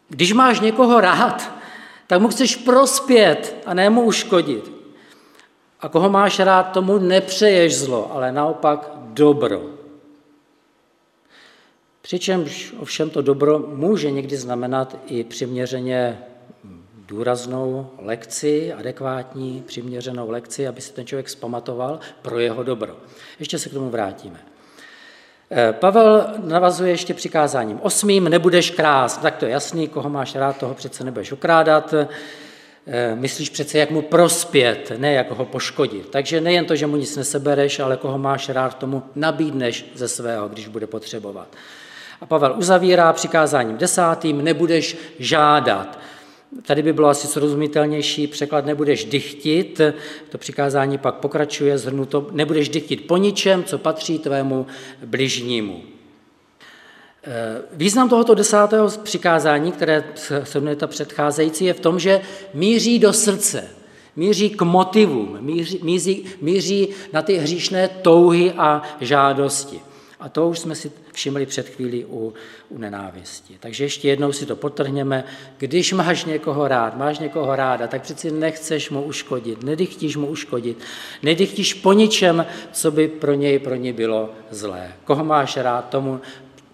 Když 0.10 0.34
máš 0.34 0.60
někoho 0.60 1.02
rád, 1.02 1.52
tak 2.08 2.22
mu 2.22 2.28
chceš 2.28 2.56
prospět 2.56 3.56
a 3.66 3.74
ne 3.74 3.90
mu 3.90 4.02
uškodit. 4.02 4.72
A 5.82 5.90
koho 5.90 6.10
máš 6.10 6.40
rád, 6.40 6.64
tomu 6.64 6.98
nepřeješ 6.98 7.78
zlo, 7.78 8.12
ale 8.14 8.32
naopak 8.32 8.92
dobro. 8.96 9.79
Přičemž 12.10 12.74
ovšem 12.80 13.10
to 13.10 13.22
dobro 13.22 13.60
může 13.60 14.12
někdy 14.12 14.38
znamenat 14.38 14.98
i 15.08 15.24
přiměřeně 15.24 16.20
důraznou 17.08 17.90
lekci, 18.00 18.74
adekvátní, 18.74 19.64
přiměřenou 19.68 20.30
lekci, 20.30 20.68
aby 20.68 20.82
se 20.82 20.94
ten 20.94 21.06
člověk 21.06 21.30
zpamatoval 21.30 22.00
pro 22.22 22.40
jeho 22.40 22.64
dobro. 22.64 22.98
Ještě 23.40 23.60
se 23.60 23.70
k 23.70 23.74
tomu 23.74 23.90
vrátíme. 23.90 24.40
Eh, 25.52 25.74
Pavel 25.74 26.28
navazuje 26.44 26.92
ještě 26.92 27.14
přikázáním 27.14 27.80
osmým, 27.82 28.24
nebudeš 28.30 28.72
krást, 28.72 29.22
tak 29.22 29.36
to 29.36 29.46
je 29.46 29.52
jasný, 29.52 29.88
koho 29.88 30.10
máš 30.10 30.36
rád, 30.36 30.58
toho 30.58 30.74
přece 30.74 31.04
nebudeš 31.04 31.32
okrádat. 31.32 31.94
Eh, 31.94 33.16
myslíš 33.16 33.50
přece, 33.50 33.78
jak 33.78 33.92
mu 33.92 34.02
prospět, 34.02 34.92
ne 34.98 35.14
jak 35.14 35.32
ho 35.32 35.46
poškodit. 35.46 36.10
Takže 36.10 36.42
nejen 36.42 36.66
to, 36.66 36.76
že 36.76 36.88
mu 36.88 36.96
nic 36.96 37.16
nesebereš, 37.16 37.80
ale 37.80 37.98
koho 37.98 38.18
máš 38.18 38.50
rád, 38.50 38.78
tomu 38.78 39.04
nabídneš 39.16 39.86
ze 39.96 40.08
svého, 40.08 40.48
když 40.48 40.68
bude 40.68 40.88
potřebovat. 40.88 41.48
A 42.22 42.26
Pavel 42.26 42.56
uzavírá 42.58 43.14
přikázáním 43.14 43.78
desátým, 43.78 44.44
nebudeš 44.44 44.98
žádat. 45.20 46.00
Tady 46.62 46.82
by 46.82 46.94
bylo 46.94 47.08
asi 47.08 47.28
srozumitelnější 47.28 48.28
překlad, 48.28 48.66
nebudeš 48.66 49.06
dychtit, 49.06 49.82
to 50.30 50.38
přikázání 50.38 50.98
pak 50.98 51.16
pokračuje, 51.16 51.78
zhrnuto, 51.78 52.28
nebudeš 52.32 52.70
dychtit 52.70 53.08
po 53.08 53.18
ničem, 53.18 53.64
co 53.64 53.78
patří 53.78 54.20
tvému 54.20 54.68
bližnímu. 55.06 55.82
Eh, 57.24 57.62
význam 57.72 58.10
tohoto 58.10 58.36
desátého 58.36 58.90
přikázání, 59.04 59.72
které 59.72 60.04
se 60.44 60.60
jmenuje 60.60 60.76
ta 60.76 60.88
předcházející, 60.88 61.66
je 61.66 61.74
v 61.74 61.80
tom, 61.80 62.00
že 62.00 62.22
míří 62.54 63.00
do 63.00 63.14
srdce, 63.14 63.68
míří 64.16 64.50
k 64.50 64.62
motivům, 64.62 65.38
míří, 65.42 65.80
míří, 65.84 66.26
míří 66.42 66.90
na 67.14 67.22
ty 67.22 67.38
hříšné 67.38 67.88
touhy 67.88 68.54
a 68.58 68.82
žádosti. 69.02 69.82
A 70.20 70.30
to 70.30 70.48
už 70.48 70.60
jsme 70.60 70.76
si 70.76 70.92
všimli 71.14 71.46
před 71.46 71.70
chvílí 71.70 72.06
u, 72.06 72.34
u 72.70 72.78
nenávisti. 72.78 73.58
Takže 73.60 73.84
ještě 73.84 74.08
jednou 74.08 74.32
si 74.32 74.46
to 74.46 74.56
potrhněme. 74.56 75.24
Když 75.58 75.94
máš 75.94 76.26
někoho 76.26 76.68
rád, 76.68 76.98
máš 76.98 77.20
někoho 77.20 77.56
ráda, 77.56 77.88
tak 77.88 78.02
přeci 78.02 78.32
nechceš 78.32 78.90
mu 78.90 79.02
uškodit, 79.02 79.64
nedychtíš 79.64 80.16
mu 80.16 80.28
uškodit, 80.28 80.80
nedychtíš 81.24 81.74
po 81.74 81.94
ničem, 81.94 82.46
co 82.72 82.92
by 82.92 83.08
pro 83.08 83.34
něj, 83.34 83.60
pro 83.60 83.76
ní 83.76 83.94
bylo 83.94 84.30
zlé. 84.52 84.94
Koho 85.04 85.24
máš 85.24 85.58
rád, 85.58 85.90
tomu 85.90 86.22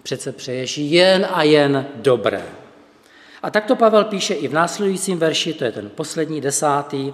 přece 0.02 0.32
přeješ 0.32 0.78
jen 0.78 1.26
a 1.30 1.42
jen 1.42 1.86
dobré. 1.94 2.46
A 3.42 3.50
tak 3.50 3.64
to 3.64 3.76
Pavel 3.76 4.04
píše 4.04 4.34
i 4.34 4.48
v 4.48 4.52
následujícím 4.52 5.18
verši, 5.18 5.54
to 5.54 5.64
je 5.64 5.72
ten 5.72 5.90
poslední 5.94 6.40
desátý. 6.40 7.12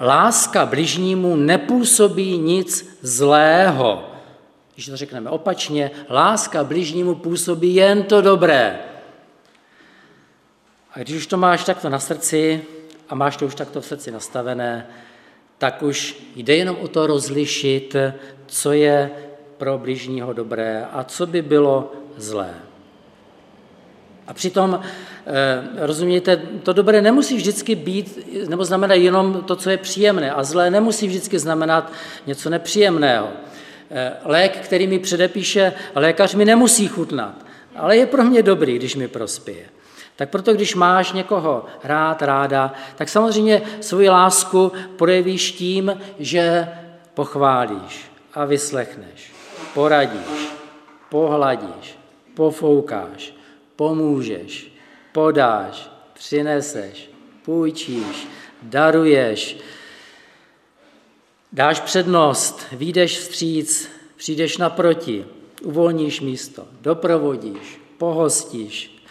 Láska 0.00 0.66
bližnímu 0.66 1.36
nepůsobí 1.36 2.38
nic 2.38 2.98
zlého. 3.02 4.13
Když 4.74 4.86
to 4.86 4.96
řekneme 4.96 5.30
opačně, 5.30 5.90
láska 6.10 6.64
bližnímu 6.64 7.14
působí 7.14 7.74
jen 7.74 8.02
to 8.02 8.20
dobré. 8.20 8.78
A 10.92 10.98
když 10.98 11.16
už 11.16 11.26
to 11.26 11.36
máš 11.36 11.64
takto 11.64 11.88
na 11.88 11.98
srdci 11.98 12.64
a 13.08 13.14
máš 13.14 13.36
to 13.36 13.46
už 13.46 13.54
takto 13.54 13.80
v 13.80 13.86
srdci 13.86 14.10
nastavené, 14.10 14.86
tak 15.58 15.82
už 15.82 16.16
jde 16.36 16.56
jenom 16.56 16.76
o 16.76 16.88
to 16.88 17.06
rozlišit, 17.06 17.96
co 18.46 18.72
je 18.72 19.10
pro 19.56 19.78
bližního 19.78 20.32
dobré 20.32 20.86
a 20.92 21.04
co 21.04 21.26
by 21.26 21.42
bylo 21.42 21.92
zlé. 22.16 22.54
A 24.26 24.34
přitom, 24.34 24.80
eh, 25.26 25.86
rozumíte, 25.86 26.36
to 26.62 26.72
dobré 26.72 27.02
nemusí 27.02 27.36
vždycky 27.36 27.74
být, 27.74 28.18
nebo 28.48 28.64
znamená 28.64 28.94
jenom 28.94 29.42
to, 29.42 29.56
co 29.56 29.70
je 29.70 29.76
příjemné, 29.76 30.32
a 30.32 30.42
zlé 30.42 30.70
nemusí 30.70 31.06
vždycky 31.06 31.38
znamenat 31.38 31.92
něco 32.26 32.50
nepříjemného. 32.50 33.28
Eh, 33.90 34.12
lék, 34.24 34.56
který 34.58 34.86
mi 34.86 34.98
předepíše 34.98 35.72
lékař, 35.94 36.34
mi 36.34 36.44
nemusí 36.44 36.88
chutnat, 36.88 37.34
ale 37.76 37.96
je 37.96 38.06
pro 38.06 38.24
mě 38.24 38.42
dobrý, 38.42 38.78
když 38.78 38.96
mi 38.96 39.08
prospěje. 39.08 39.66
Tak 40.16 40.30
proto, 40.30 40.54
když 40.54 40.74
máš 40.74 41.12
někoho 41.12 41.64
rád, 41.84 42.22
ráda, 42.22 42.72
tak 42.96 43.08
samozřejmě 43.08 43.62
svoji 43.80 44.08
lásku 44.08 44.72
projevíš 44.96 45.52
tím, 45.52 46.00
že 46.18 46.68
pochválíš 47.14 48.10
a 48.34 48.44
vyslechneš, 48.44 49.32
poradíš, 49.74 50.48
pohladíš, 51.08 51.98
pofoukáš, 52.34 53.34
pomůžeš, 53.76 54.72
podáš, 55.12 55.90
přineseš, 56.12 57.10
půjčíš, 57.44 58.28
daruješ, 58.62 59.56
dáš 61.54 61.80
přednost, 61.80 62.66
výjdeš 62.72 63.18
vstříc, 63.18 63.88
přijdeš 64.16 64.58
naproti, 64.58 65.24
uvolníš 65.62 66.20
místo, 66.20 66.64
doprovodíš, 66.80 67.80
pohostíš, 67.98 69.04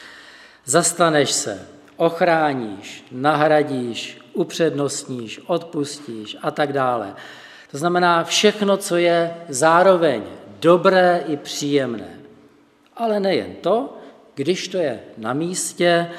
zastaneš 0.66 1.32
se, 1.32 1.68
ochráníš, 1.98 3.06
nahradíš, 3.12 4.20
upřednostníš, 4.34 5.42
odpustíš 5.48 6.38
a 6.42 6.52
tak 6.52 6.74
dále. 6.74 7.16
To 7.72 7.78
znamená 7.78 8.24
všechno, 8.24 8.78
co 8.78 8.98
je 8.98 9.34
zároveň 9.50 10.24
dobré 10.60 11.24
i 11.28 11.38
příjemné. 11.38 12.20
Ale 12.98 13.20
nejen 13.20 13.56
to, 13.62 13.98
když 14.36 14.68
to 14.68 14.78
je 14.78 15.00
na 15.18 15.34
místě, 15.34 16.12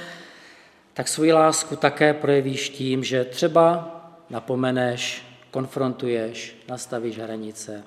tak 0.94 1.08
svoji 1.08 1.32
lásku 1.32 1.76
také 1.76 2.14
projevíš 2.14 2.68
tím, 2.68 3.04
že 3.04 3.24
třeba 3.24 3.90
napomeneš, 4.30 5.33
konfrontuješ, 5.54 6.66
nastavíš 6.68 7.18
hranice 7.18 7.84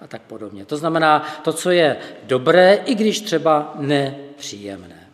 a 0.00 0.06
tak 0.06 0.22
podobně. 0.30 0.64
To 0.64 0.76
znamená 0.76 1.26
to, 1.42 1.52
co 1.52 1.70
je 1.70 1.98
dobré, 2.22 2.74
i 2.86 2.94
když 2.94 3.20
třeba 3.20 3.74
nepříjemné. 3.78 5.10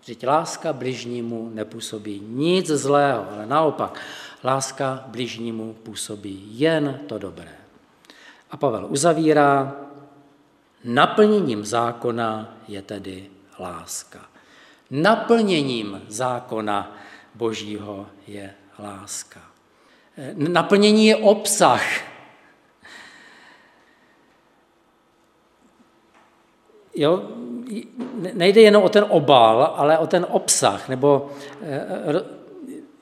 Vždyť 0.00 0.26
láska 0.26 0.72
bližnímu 0.72 1.50
nepůsobí 1.54 2.20
nic 2.20 2.66
zlého, 2.66 3.32
ale 3.32 3.46
naopak, 3.46 4.00
láska 4.44 5.04
bližnímu 5.06 5.72
působí 5.72 6.60
jen 6.60 7.00
to 7.08 7.18
dobré. 7.18 7.56
A 8.50 8.56
Pavel 8.56 8.86
uzavírá, 8.92 9.72
naplněním 10.84 11.64
zákona 11.64 12.56
je 12.68 12.82
tedy 12.82 13.30
láska. 13.58 14.20
Naplněním 14.90 16.02
zákona 16.08 16.96
Božího 17.34 18.06
je 18.26 18.54
láska. 18.78 19.51
Naplnění 20.34 21.06
je 21.06 21.16
obsah. 21.16 21.82
Jo, 26.94 27.22
nejde 28.32 28.60
jenom 28.60 28.82
o 28.82 28.88
ten 28.88 29.04
obal, 29.08 29.74
ale 29.76 29.98
o 29.98 30.06
ten 30.06 30.26
obsah. 30.30 30.88
Nebo, 30.88 31.30
eh, 31.62 32.24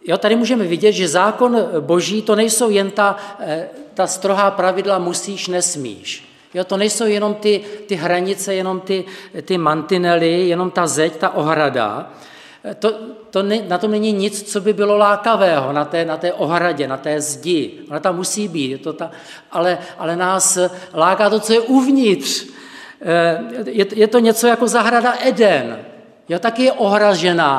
jo, 0.04 0.18
tady 0.18 0.36
můžeme 0.36 0.64
vidět, 0.64 0.92
že 0.92 1.08
zákon 1.08 1.58
boží 1.80 2.22
to 2.22 2.36
nejsou 2.36 2.70
jen 2.70 2.90
ta, 2.90 3.16
eh, 3.40 3.68
ta 3.94 4.06
strohá 4.06 4.50
pravidla 4.50 4.98
musíš, 4.98 5.48
nesmíš. 5.48 6.30
Jo, 6.54 6.64
to 6.64 6.76
nejsou 6.76 7.06
jenom 7.06 7.34
ty, 7.34 7.64
ty 7.86 7.94
hranice, 7.94 8.54
jenom 8.54 8.80
ty, 8.80 9.04
ty 9.42 9.58
mantinely, 9.58 10.48
jenom 10.48 10.70
ta 10.70 10.86
zeď, 10.86 11.16
ta 11.16 11.34
ohrada. 11.34 12.10
To, 12.78 12.92
to 13.30 13.42
ne, 13.42 13.62
na 13.68 13.78
tom 13.78 13.90
není 13.90 14.12
nic, 14.12 14.52
co 14.52 14.60
by 14.60 14.72
bylo 14.72 14.96
lákavého 14.96 15.72
na 15.72 15.84
té, 15.84 16.04
na 16.04 16.16
té 16.16 16.32
ohradě, 16.32 16.88
na 16.88 16.96
té 16.96 17.20
zdi. 17.20 17.80
Ona 17.90 18.00
tam 18.00 18.16
musí 18.16 18.48
být, 18.48 18.70
je 18.70 18.78
to 18.78 18.92
ta, 18.92 19.10
ale, 19.52 19.78
ale 19.98 20.16
nás 20.16 20.58
láká 20.94 21.30
to, 21.30 21.40
co 21.40 21.52
je 21.52 21.60
uvnitř. 21.60 22.46
Eh, 23.00 23.40
je, 23.64 23.86
je 23.94 24.06
to 24.06 24.18
něco 24.18 24.46
jako 24.46 24.68
zahrada 24.68 25.14
Eden. 25.24 25.78
Jo, 26.28 26.38
taky 26.38 26.62
je 26.64 26.72
ohražená, 26.72 27.58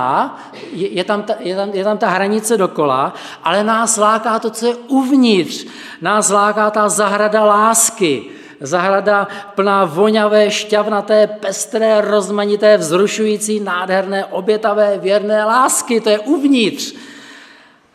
je, 0.72 0.88
je, 0.88 1.04
tam 1.04 1.24
ta, 1.24 1.36
je, 1.40 1.56
tam, 1.56 1.70
je 1.74 1.84
tam 1.84 1.98
ta 1.98 2.10
hranice 2.10 2.58
dokola, 2.58 3.14
ale 3.44 3.64
nás 3.64 3.98
láká 3.98 4.40
to, 4.40 4.50
co 4.50 4.68
je 4.68 4.76
uvnitř. 4.76 5.66
Nás 6.02 6.30
láká 6.30 6.70
ta 6.70 6.90
zahrada 6.90 7.46
lásky, 7.46 8.24
Zahrada 8.62 9.28
plná 9.56 9.86
voňavé, 9.86 10.52
šťavnaté, 10.52 11.28
pestré, 11.28 12.02
rozmanité, 12.02 12.78
vzrušující, 12.78 13.60
nádherné, 13.60 14.26
obětavé, 14.26 14.98
věrné 14.98 15.46
lásky. 15.46 16.02
To 16.02 16.10
je 16.10 16.20
uvnitř. 16.20 16.94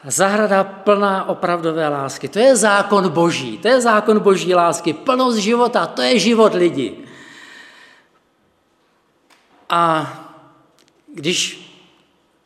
Zahrada 0.05 0.65
plná 0.65 1.29
opravdové 1.29 1.89
lásky. 1.89 2.29
To 2.29 2.39
je 2.39 2.57
zákon 2.57 3.09
boží. 3.09 3.59
To 3.59 3.69
je 3.69 3.81
zákon 3.81 4.19
boží 4.21 4.55
lásky. 4.55 4.93
Plnost 4.93 5.39
života. 5.39 5.87
To 5.87 6.03
je 6.03 6.19
život 6.19 6.55
lidí. 6.55 7.07
A 9.69 10.13
když 11.15 11.67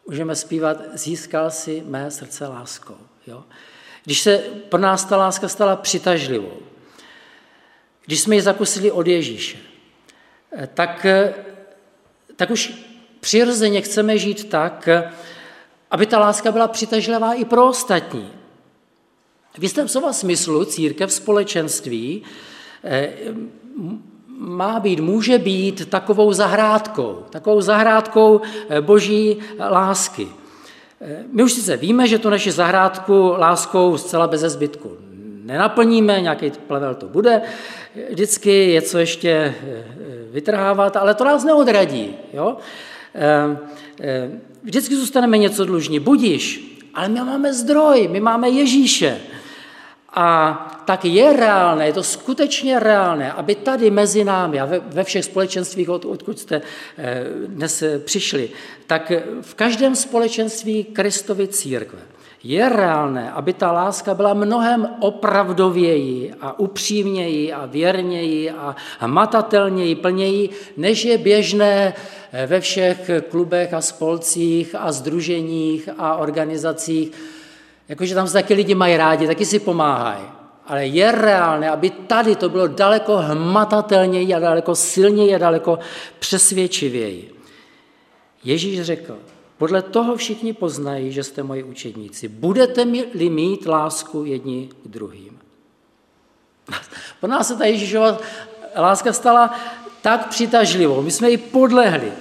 můžeme 0.08 0.36
zpívat, 0.36 0.76
získal 0.92 1.50
si 1.50 1.82
mé 1.86 2.10
srdce 2.10 2.46
láskou. 2.46 2.96
Jo? 3.26 3.44
Když 4.04 4.20
se 4.20 4.38
pro 4.68 4.80
nás 4.80 5.04
ta 5.04 5.16
láska 5.16 5.48
stala 5.48 5.76
přitažlivou, 5.76 6.69
když 8.10 8.20
jsme 8.20 8.34
ji 8.34 8.42
zakusili 8.42 8.90
od 8.90 9.06
Ježíše, 9.06 9.58
eh, 10.52 10.68
tak, 10.74 11.04
eh, 11.04 11.34
tak 12.36 12.50
už 12.50 12.74
přirozeně 13.20 13.80
chceme 13.80 14.18
žít 14.18 14.50
tak, 14.50 14.88
eh, 14.88 15.12
aby 15.90 16.06
ta 16.06 16.18
láska 16.18 16.52
byla 16.52 16.68
přitažlivá 16.68 17.34
i 17.34 17.44
pro 17.44 17.66
ostatní. 17.66 18.30
V 19.58 19.62
jistém 19.62 19.88
slova 19.88 20.12
smyslu 20.12 20.64
církev 20.64 21.12
společenství 21.12 22.22
má 24.26 24.80
být, 24.80 25.00
může 25.00 25.38
být 25.38 25.90
takovou 25.90 26.32
zahrádkou, 26.32 27.24
takovou 27.30 27.60
zahrádkou 27.60 28.40
boží 28.80 29.38
lásky. 29.70 30.28
My 31.32 31.42
už 31.42 31.52
sice 31.52 31.76
víme, 31.76 32.06
že 32.06 32.18
tu 32.18 32.30
naši 32.30 32.52
zahrádku 32.52 33.34
láskou 33.38 33.98
zcela 33.98 34.26
bez 34.26 34.40
zbytku 34.40 35.09
nenaplníme, 35.50 36.20
nějaký 36.20 36.50
plevel 36.66 36.94
to 36.94 37.06
bude, 37.06 37.42
vždycky 38.10 38.70
je 38.70 38.82
co 38.82 38.98
ještě 38.98 39.30
eh, 39.30 39.84
vytrhávat, 40.30 40.96
ale 40.96 41.14
to 41.14 41.24
nás 41.24 41.44
neodradí. 41.44 42.14
Jo? 42.32 42.56
Eh, 43.14 43.58
eh, 44.00 44.30
vždycky 44.62 44.96
zůstaneme 44.96 45.38
něco 45.38 45.64
dlužní, 45.64 46.00
budíš, 46.00 46.76
ale 46.94 47.08
my 47.08 47.20
máme 47.20 47.54
zdroj, 47.54 48.08
my 48.08 48.20
máme 48.20 48.48
Ježíše. 48.48 49.20
A 50.14 50.82
tak 50.84 51.04
je 51.04 51.32
reálné, 51.32 51.86
je 51.86 51.92
to 51.92 52.02
skutečně 52.02 52.78
reálné, 52.78 53.32
aby 53.32 53.54
tady 53.54 53.90
mezi 53.90 54.24
námi 54.24 54.60
a 54.60 54.68
ve 54.86 55.04
všech 55.04 55.24
společenstvích, 55.24 55.88
od, 55.88 56.04
odkud 56.04 56.38
jste 56.38 56.62
dnes 57.46 57.84
přišli, 58.04 58.50
tak 58.86 59.12
v 59.40 59.54
každém 59.54 59.96
společenství 59.96 60.84
Kristovy 60.84 61.48
církve 61.48 61.98
je 62.44 62.68
reálné, 62.68 63.32
aby 63.32 63.52
ta 63.52 63.72
láska 63.72 64.14
byla 64.14 64.34
mnohem 64.34 64.88
opravdověji 65.00 66.34
a 66.40 66.58
upřímněji 66.58 67.52
a 67.52 67.66
věrněji 67.66 68.50
a 68.50 68.76
matatelněji, 69.06 69.94
plněji, 69.94 70.50
než 70.76 71.04
je 71.04 71.18
běžné 71.18 71.94
ve 72.46 72.60
všech 72.60 73.10
klubech 73.30 73.74
a 73.74 73.80
spolcích 73.80 74.74
a 74.78 74.92
združeních 74.92 75.88
a 75.98 76.16
organizacích. 76.16 77.12
Jakože 77.88 78.14
tam 78.14 78.26
se 78.26 78.32
taky 78.32 78.54
lidi 78.54 78.74
mají 78.74 78.96
rádi, 78.96 79.26
taky 79.26 79.44
si 79.44 79.58
pomáhají. 79.58 80.24
ale 80.66 80.86
je 80.86 81.12
reálné, 81.12 81.70
aby 81.70 81.90
tady 81.90 82.36
to 82.36 82.48
bylo 82.48 82.66
daleko 82.66 83.16
hmatatelněji 83.16 84.34
a 84.34 84.38
daleko 84.38 84.74
silněji 84.74 85.34
a 85.34 85.38
daleko 85.38 85.78
přesvědčivěji. 86.18 87.34
Ježíš 88.44 88.82
řekl, 88.82 89.18
podle 89.60 89.82
toho 89.82 90.16
všichni 90.16 90.52
poznají, 90.52 91.12
že 91.12 91.24
jste 91.24 91.42
moji 91.42 91.62
učedníci. 91.62 92.28
Budete-li 92.28 93.30
mít 93.30 93.66
lásku 93.66 94.24
jedni 94.24 94.68
k 94.84 94.88
druhým. 94.88 95.38
Pro 97.20 97.30
nás 97.30 97.48
se 97.48 97.56
ta 97.56 97.64
Ježíšova 97.64 98.18
láska 98.76 99.12
stala 99.12 99.60
tak 100.02 100.28
přitažlivou. 100.28 101.02
My 101.02 101.10
jsme 101.10 101.30
ji 101.30 101.36
podlehli. 101.36 102.12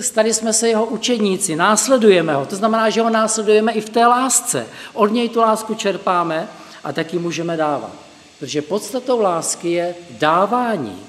Stali 0.00 0.34
jsme 0.34 0.52
se 0.52 0.68
jeho 0.68 0.86
učedníci, 0.86 1.56
následujeme 1.56 2.34
ho. 2.34 2.46
To 2.46 2.56
znamená, 2.56 2.90
že 2.90 3.02
ho 3.02 3.10
následujeme 3.10 3.72
i 3.72 3.80
v 3.80 3.90
té 3.90 4.06
lásce. 4.06 4.66
Od 4.92 5.06
něj 5.06 5.28
tu 5.28 5.40
lásku 5.40 5.74
čerpáme 5.74 6.48
a 6.84 6.92
taky 6.92 7.18
můžeme 7.18 7.56
dávat. 7.56 7.92
Protože 8.38 8.62
podstatou 8.62 9.20
lásky 9.20 9.72
je 9.72 9.94
dávání. 10.10 11.00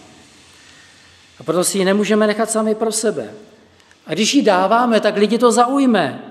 A 1.40 1.44
proto 1.44 1.64
si 1.64 1.78
ji 1.78 1.86
nemůžeme 1.86 2.28
nechat 2.28 2.52
sami 2.52 2.76
pro 2.76 2.92
sebe. 2.92 3.34
A 4.08 4.14
když 4.14 4.34
ji 4.34 4.42
dáváme, 4.42 5.00
tak 5.00 5.18
lidi 5.18 5.38
to 5.38 5.52
zaujme. 5.52 6.24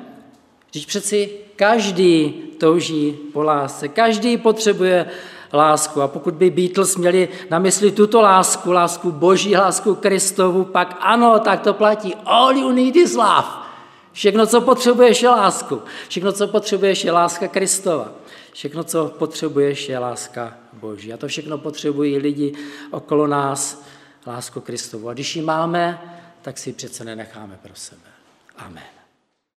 Když 0.70 0.86
přeci 0.86 1.30
každý 1.56 2.30
touží 2.58 3.12
po 3.32 3.42
lásce, 3.42 3.88
každý 3.88 4.36
potřebuje 4.36 5.06
lásku. 5.52 6.02
A 6.02 6.08
pokud 6.08 6.34
by 6.34 6.50
Beatles 6.50 6.96
měli 6.96 7.28
na 7.50 7.58
mysli 7.58 7.90
tuto 7.92 8.20
lásku, 8.20 8.72
lásku 8.72 9.12
Boží, 9.12 9.56
lásku 9.56 9.94
Kristovu, 9.94 10.64
pak 10.64 10.96
ano, 11.00 11.38
tak 11.38 11.60
to 11.60 11.74
platí. 11.74 12.14
All 12.24 12.56
you 12.56 12.72
need 12.72 12.96
is 12.96 13.14
love. 13.14 13.64
Všechno, 14.12 14.46
co 14.46 14.60
potřebuješ, 14.60 15.22
je 15.22 15.28
lásku. 15.28 15.82
Všechno, 16.08 16.32
co 16.32 16.48
potřebuješ, 16.48 17.04
je 17.04 17.12
láska 17.12 17.48
Kristova. 17.48 18.08
Všechno, 18.52 18.84
co 18.84 19.12
potřebuješ, 19.18 19.88
je 19.88 19.98
láska 19.98 20.54
Boží. 20.72 21.12
A 21.12 21.16
to 21.16 21.28
všechno 21.28 21.58
potřebují 21.58 22.18
lidi 22.18 22.52
okolo 22.90 23.26
nás, 23.26 23.84
lásku 24.26 24.60
Kristovu. 24.60 25.08
A 25.08 25.12
když 25.12 25.36
ji 25.36 25.42
máme, 25.42 26.00
tak 26.44 26.58
si 26.58 26.70
ji 26.70 26.74
přece 26.74 27.04
nenecháme 27.04 27.56
pro 27.56 27.74
sebe. 27.74 28.10
Amen. 28.56 28.93